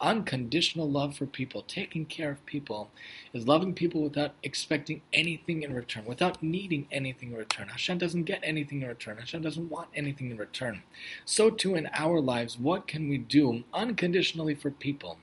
Unconditional 0.00 0.90
love 0.90 1.16
for 1.16 1.26
people, 1.26 1.62
taking 1.62 2.04
care 2.06 2.30
of 2.30 2.44
people, 2.46 2.90
is 3.32 3.48
loving 3.48 3.74
people 3.74 4.02
without 4.02 4.32
expecting 4.42 5.02
anything 5.12 5.62
in 5.62 5.74
return, 5.74 6.04
without 6.04 6.42
needing 6.42 6.86
anything 6.90 7.32
in 7.32 7.36
return. 7.36 7.68
Hashem 7.68 7.98
doesn't 7.98 8.24
get 8.24 8.40
anything 8.42 8.82
in 8.82 8.88
return. 8.88 9.18
Hashem 9.18 9.42
doesn't 9.42 9.70
want 9.70 9.88
anything 9.94 10.30
in 10.30 10.36
return. 10.36 10.82
So 11.24 11.50
too 11.50 11.74
in 11.74 11.88
our 11.92 12.20
lives, 12.20 12.58
what 12.58 12.86
can 12.86 13.08
we 13.08 13.18
do 13.18 13.64
unconditionally 13.72 14.54
for 14.54 14.70
people? 14.70 15.18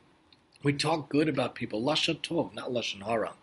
We 0.63 0.73
talk 0.73 1.09
good 1.09 1.27
about 1.27 1.55
people, 1.55 1.81
lashon 1.81 2.21
tov, 2.21 2.53
not 2.53 2.69
lashon 2.69 3.01
hara. 3.01 3.33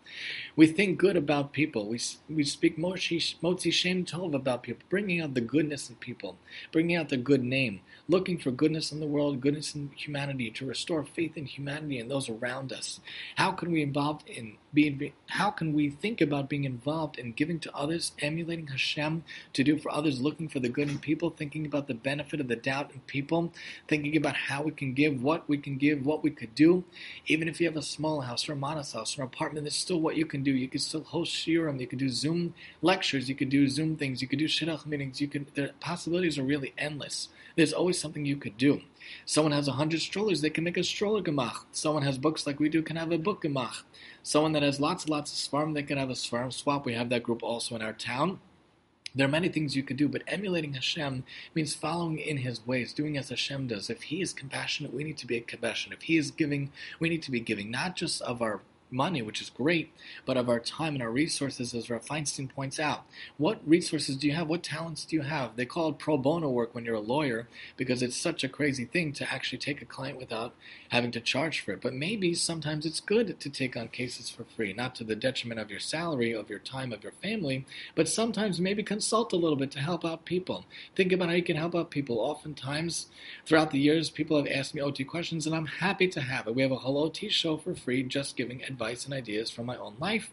We 0.55 0.67
think 0.67 0.97
good 0.97 1.17
about 1.17 1.51
people. 1.51 1.85
We, 1.85 1.99
we 2.29 2.45
speak 2.45 2.77
motzi 2.77 3.73
shem 3.73 4.05
tov 4.05 4.33
about 4.33 4.63
people, 4.63 4.83
bringing 4.89 5.19
out 5.19 5.33
the 5.33 5.41
goodness 5.41 5.89
in 5.89 5.97
people, 5.97 6.37
bringing 6.71 6.95
out 6.95 7.09
the 7.09 7.17
good 7.17 7.43
name, 7.43 7.81
looking 8.07 8.37
for 8.37 8.51
goodness 8.51 8.93
in 8.93 9.01
the 9.01 9.05
world, 9.05 9.41
goodness 9.41 9.75
in 9.75 9.91
humanity, 9.97 10.49
to 10.51 10.65
restore 10.65 11.03
faith 11.03 11.35
in 11.35 11.45
humanity 11.45 11.99
and 11.99 12.09
those 12.09 12.29
around 12.29 12.71
us. 12.71 13.01
How 13.35 13.51
can 13.51 13.71
we 13.73 13.81
involved 13.81 14.29
in 14.29 14.55
being? 14.73 15.11
How 15.27 15.49
can 15.51 15.73
we 15.73 15.89
think 15.89 16.21
about 16.21 16.47
being 16.47 16.63
involved 16.63 17.19
in 17.19 17.33
giving 17.33 17.59
to 17.59 17.75
others, 17.75 18.13
emulating 18.19 18.67
Hashem 18.67 19.25
to 19.53 19.63
do 19.63 19.77
for 19.77 19.91
others, 19.91 20.21
looking 20.21 20.47
for 20.47 20.59
the 20.59 20.69
good 20.69 20.89
in 20.89 20.99
people, 20.99 21.31
thinking 21.31 21.65
about 21.65 21.87
the 21.87 21.93
benefit 21.93 22.39
of 22.39 22.47
the 22.47 22.55
doubt 22.55 22.91
in 22.93 23.01
people, 23.01 23.51
thinking 23.89 24.15
about 24.15 24.35
how 24.35 24.63
we 24.63 24.71
can 24.71 24.93
give, 24.93 25.21
what 25.21 25.49
we 25.49 25.57
can 25.57 25.77
give, 25.77 26.05
what 26.05 26.23
we 26.23 26.29
could 26.29 26.55
do. 26.55 26.85
Even 27.27 27.47
if 27.47 27.59
you 27.59 27.67
have 27.67 27.77
a 27.77 27.81
small 27.81 28.21
house 28.21 28.47
or 28.47 28.53
a 28.53 28.55
modest 28.55 28.93
house 28.93 29.17
or 29.17 29.21
an 29.21 29.27
apartment, 29.27 29.65
there's 29.65 29.75
still 29.75 29.99
what 29.99 30.15
you 30.15 30.25
can 30.25 30.43
do. 30.43 30.51
You 30.51 30.67
can 30.67 30.79
still 30.79 31.03
host 31.03 31.33
shiurim. 31.33 31.79
You 31.79 31.87
can 31.87 31.99
do 31.99 32.09
Zoom 32.09 32.53
lectures. 32.81 33.29
You 33.29 33.35
can 33.35 33.49
do 33.49 33.67
Zoom 33.67 33.95
things. 33.95 34.21
You 34.21 34.27
can 34.27 34.39
do 34.39 34.47
shidduch 34.47 34.85
meetings. 34.85 35.21
You 35.21 35.27
can. 35.27 35.47
The 35.55 35.71
possibilities 35.79 36.37
are 36.37 36.43
really 36.43 36.73
endless. 36.77 37.29
There's 37.55 37.73
always 37.73 37.99
something 37.99 38.25
you 38.25 38.37
could 38.37 38.57
do. 38.57 38.81
Someone 39.25 39.51
has 39.51 39.67
a 39.67 39.73
hundred 39.73 40.01
strollers, 40.01 40.41
they 40.41 40.49
can 40.49 40.63
make 40.63 40.77
a 40.77 40.83
stroller 40.83 41.21
gemach. 41.21 41.65
Someone 41.71 42.03
has 42.03 42.17
books 42.17 42.45
like 42.45 42.59
we 42.59 42.69
do, 42.69 42.81
can 42.81 42.95
have 42.95 43.11
a 43.11 43.17
book 43.17 43.43
gemach. 43.43 43.83
Someone 44.23 44.53
that 44.53 44.63
has 44.63 44.79
lots 44.79 45.03
and 45.03 45.11
lots 45.11 45.31
of 45.31 45.51
svarm, 45.51 45.73
they 45.73 45.83
can 45.83 45.97
have 45.97 46.09
a 46.09 46.13
svarm 46.13 46.53
swap. 46.53 46.85
We 46.85 46.93
have 46.93 47.09
that 47.09 47.23
group 47.23 47.43
also 47.43 47.75
in 47.75 47.81
our 47.81 47.93
town. 47.93 48.39
There 49.15 49.25
are 49.25 49.31
many 49.31 49.49
things 49.49 49.75
you 49.75 49.83
could 49.83 49.97
do, 49.97 50.07
but 50.07 50.23
emulating 50.27 50.73
Hashem 50.73 51.23
means 51.55 51.73
following 51.73 52.19
in 52.19 52.37
His 52.37 52.65
ways, 52.65 52.93
doing 52.93 53.17
as 53.17 53.29
Hashem 53.29 53.67
does. 53.67 53.89
If 53.89 54.03
He 54.03 54.21
is 54.21 54.33
compassionate, 54.33 54.93
we 54.93 55.03
need 55.03 55.17
to 55.17 55.27
be 55.27 55.39
compassionate. 55.41 55.99
If 55.99 56.03
He 56.05 56.17
is 56.17 56.31
giving, 56.31 56.71
we 56.99 57.09
need 57.09 57.23
to 57.23 57.31
be 57.31 57.39
giving, 57.39 57.71
not 57.71 57.95
just 57.95 58.21
of 58.21 58.41
our 58.41 58.61
money, 58.91 59.21
which 59.21 59.41
is 59.41 59.49
great, 59.49 59.91
but 60.25 60.37
of 60.37 60.49
our 60.49 60.59
time 60.59 60.93
and 60.93 61.03
our 61.03 61.11
resources, 61.11 61.73
as 61.73 61.89
Rav 61.89 62.05
Feinstein 62.05 62.49
points 62.49 62.79
out. 62.79 63.05
What 63.37 63.61
resources 63.65 64.15
do 64.17 64.27
you 64.27 64.33
have? 64.33 64.47
What 64.47 64.63
talents 64.63 65.05
do 65.05 65.15
you 65.15 65.21
have? 65.23 65.55
They 65.55 65.65
call 65.65 65.89
it 65.89 65.99
pro 65.99 66.17
bono 66.17 66.49
work 66.49 66.73
when 66.73 66.85
you're 66.85 66.95
a 66.95 66.99
lawyer 66.99 67.47
because 67.77 68.01
it's 68.01 68.17
such 68.17 68.43
a 68.43 68.49
crazy 68.49 68.85
thing 68.85 69.13
to 69.13 69.31
actually 69.31 69.59
take 69.59 69.81
a 69.81 69.85
client 69.85 70.17
without 70.17 70.53
having 70.89 71.11
to 71.11 71.21
charge 71.21 71.61
for 71.61 71.71
it. 71.71 71.81
But 71.81 71.93
maybe 71.93 72.33
sometimes 72.33 72.85
it's 72.85 72.99
good 72.99 73.39
to 73.39 73.49
take 73.49 73.77
on 73.77 73.87
cases 73.89 74.29
for 74.29 74.43
free, 74.43 74.73
not 74.73 74.95
to 74.95 75.03
the 75.03 75.15
detriment 75.15 75.59
of 75.59 75.69
your 75.69 75.79
salary, 75.79 76.33
of 76.33 76.49
your 76.49 76.59
time, 76.59 76.91
of 76.91 77.03
your 77.03 77.13
family, 77.13 77.65
but 77.95 78.09
sometimes 78.09 78.59
maybe 78.59 78.83
consult 78.83 79.33
a 79.33 79.37
little 79.37 79.55
bit 79.55 79.71
to 79.71 79.79
help 79.79 80.03
out 80.03 80.25
people. 80.25 80.65
Think 80.95 81.11
about 81.11 81.29
how 81.29 81.35
you 81.35 81.43
can 81.43 81.55
help 81.55 81.75
out 81.75 81.91
people. 81.91 82.19
Oftentimes, 82.19 83.07
throughout 83.45 83.71
the 83.71 83.79
years, 83.79 84.09
people 84.09 84.37
have 84.37 84.51
asked 84.51 84.73
me 84.75 84.81
OT 84.81 85.03
questions, 85.03 85.45
and 85.45 85.55
I'm 85.55 85.65
happy 85.65 86.07
to 86.09 86.21
have 86.21 86.47
it. 86.47 86.55
We 86.55 86.61
have 86.63 86.71
a 86.71 86.77
Hello 86.77 87.09
T 87.09 87.29
show 87.29 87.57
for 87.57 87.75
free, 87.75 88.03
just 88.03 88.35
giving 88.35 88.63
advice 88.63 89.05
and 89.05 89.13
ideas 89.13 89.51
from 89.51 89.65
my 89.65 89.77
own 89.77 89.95
life, 89.99 90.31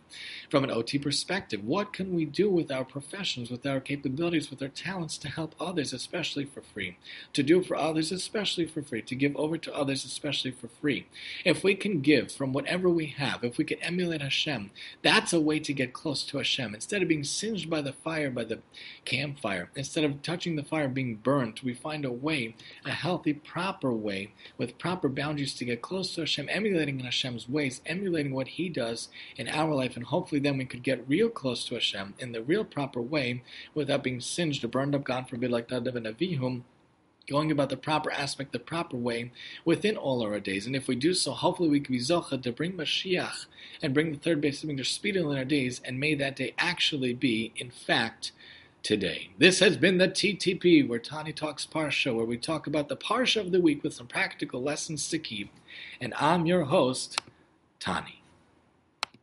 from 0.51 0.64
an 0.64 0.71
OT 0.71 0.99
perspective. 0.99 1.64
What 1.64 1.92
can 1.92 2.14
we 2.14 2.25
do 2.25 2.51
with 2.51 2.71
our 2.73 2.85
professions, 2.85 3.51
with 3.51 3.66
our 3.66 3.81
capabilities, 3.81 4.51
with 4.51 4.62
our 4.62 4.69
talents 4.69 5.19
to 5.19 5.29
help 5.29 5.55
others, 5.61 5.92
especially 5.92 6.45
for 6.45 6.62
free? 6.62 6.97
To 7.35 7.42
do 7.42 7.62
for 7.62 7.77
others, 7.77 8.11
especially 8.11 8.66
for 8.66 8.83
free. 8.83 9.03
To 9.03 9.14
give 9.14 9.37
over 9.37 9.59
to 9.59 9.75
others, 9.75 10.05
especially 10.05 10.45
for 10.52 10.68
free. 10.68 11.06
If 11.44 11.62
we 11.62 11.74
can 11.74 12.00
give 12.00 12.32
from 12.32 12.52
whatever 12.52 12.88
we 12.88 13.06
have, 13.06 13.44
if 13.44 13.59
we 13.59 13.64
can 13.64 13.82
emulate 13.82 14.22
Hashem, 14.22 14.70
that's 15.02 15.32
a 15.32 15.40
way 15.40 15.59
to 15.61 15.72
get 15.72 15.92
close 15.92 16.22
to 16.24 16.38
Hashem. 16.38 16.74
Instead 16.74 17.02
of 17.02 17.09
being 17.09 17.24
singed 17.24 17.68
by 17.68 17.80
the 17.80 17.92
fire, 17.92 18.30
by 18.30 18.44
the 18.44 18.61
campfire, 19.04 19.70
instead 19.74 20.04
of 20.04 20.22
touching 20.22 20.56
the 20.56 20.62
fire, 20.62 20.88
being 20.88 21.16
burnt, 21.16 21.62
we 21.62 21.74
find 21.74 22.04
a 22.04 22.12
way, 22.12 22.54
a 22.85 22.90
healthy, 22.90 23.32
proper 23.32 23.92
way, 23.92 24.32
with 24.59 24.78
proper 24.78 25.09
boundaries 25.09 25.54
to 25.54 25.64
get 25.64 25.82
close 25.82 26.14
to 26.14 26.22
Hashem, 26.22 26.48
emulating 26.50 27.00
in 27.00 27.06
Hashem's 27.06 27.48
ways, 27.48 27.80
emulating 27.87 28.35
what 28.35 28.48
He 28.48 28.68
does 28.68 29.09
in 29.37 29.48
our 29.48 29.74
life, 29.74 29.96
and 29.96 30.06
hopefully 30.06 30.40
then 30.40 30.59
we 30.59 30.64
could 30.64 30.82
get 30.82 31.09
real 31.09 31.28
close 31.28 31.64
to 31.66 31.74
Hashem 31.74 32.14
in 32.18 32.32
the 32.32 32.42
real 32.42 32.64
proper 32.64 33.00
way 33.00 33.42
without 33.74 34.02
being 34.02 34.20
singed 34.20 34.64
or 34.64 34.68
burned 34.68 34.94
up, 34.94 35.04
God 35.04 35.28
forbid, 35.28 35.50
like 35.50 35.68
Nadav 35.68 35.96
and 35.96 36.06
Avihu 36.06 36.62
going 37.27 37.51
about 37.51 37.71
the 37.71 37.77
proper 37.77 38.11
aspect, 38.11 38.53
the 38.53 38.59
proper 38.59 38.97
way 38.97 39.33
within 39.65 39.97
all 39.97 40.23
our 40.23 40.39
days. 40.41 40.67
And 40.67 40.77
if 40.77 40.89
we 40.89 40.95
do 40.95 41.12
so, 41.15 41.33
hopefully 41.33 41.69
we 41.69 41.81
can 41.81 41.95
be 41.95 42.01
zocha 42.01 42.43
to 42.43 42.53
bring 42.53 42.73
Mashiach 42.73 43.47
and 43.83 43.93
bring 43.93 44.12
the 44.12 44.19
third 44.19 44.41
Beis 44.41 44.65
Hamikdash 44.65 44.87
speedily 44.87 45.33
in 45.33 45.39
our 45.39 45.45
days, 45.45 45.81
and 45.85 45.99
may 45.99 46.15
that 46.15 46.37
day 46.37 46.55
actually 46.59 47.15
be, 47.15 47.53
in 47.57 47.71
fact, 47.71 48.33
today. 48.83 49.31
This 49.39 49.59
has 49.59 49.77
been 49.77 49.99
the 49.99 50.09
TTP, 50.09 50.87
where 50.87 51.01
Tani 51.01 51.33
Talks 51.33 51.67
Parsha, 51.67 52.15
where 52.15 52.25
we 52.25 52.37
talk 52.37 52.69
about 52.69 52.89
the 52.89 52.97
Parsha 52.97 53.41
of 53.41 53.51
the 53.51 53.61
week 53.61 53.83
with 53.83 53.95
some 53.95 54.07
practical 54.07 54.62
lessons 54.62 55.09
to 55.09 55.19
keep. 55.19 55.51
And 56.01 56.15
I'm 56.15 56.47
your 56.47 56.65
host, 56.65 57.19
Tani. 57.81 58.15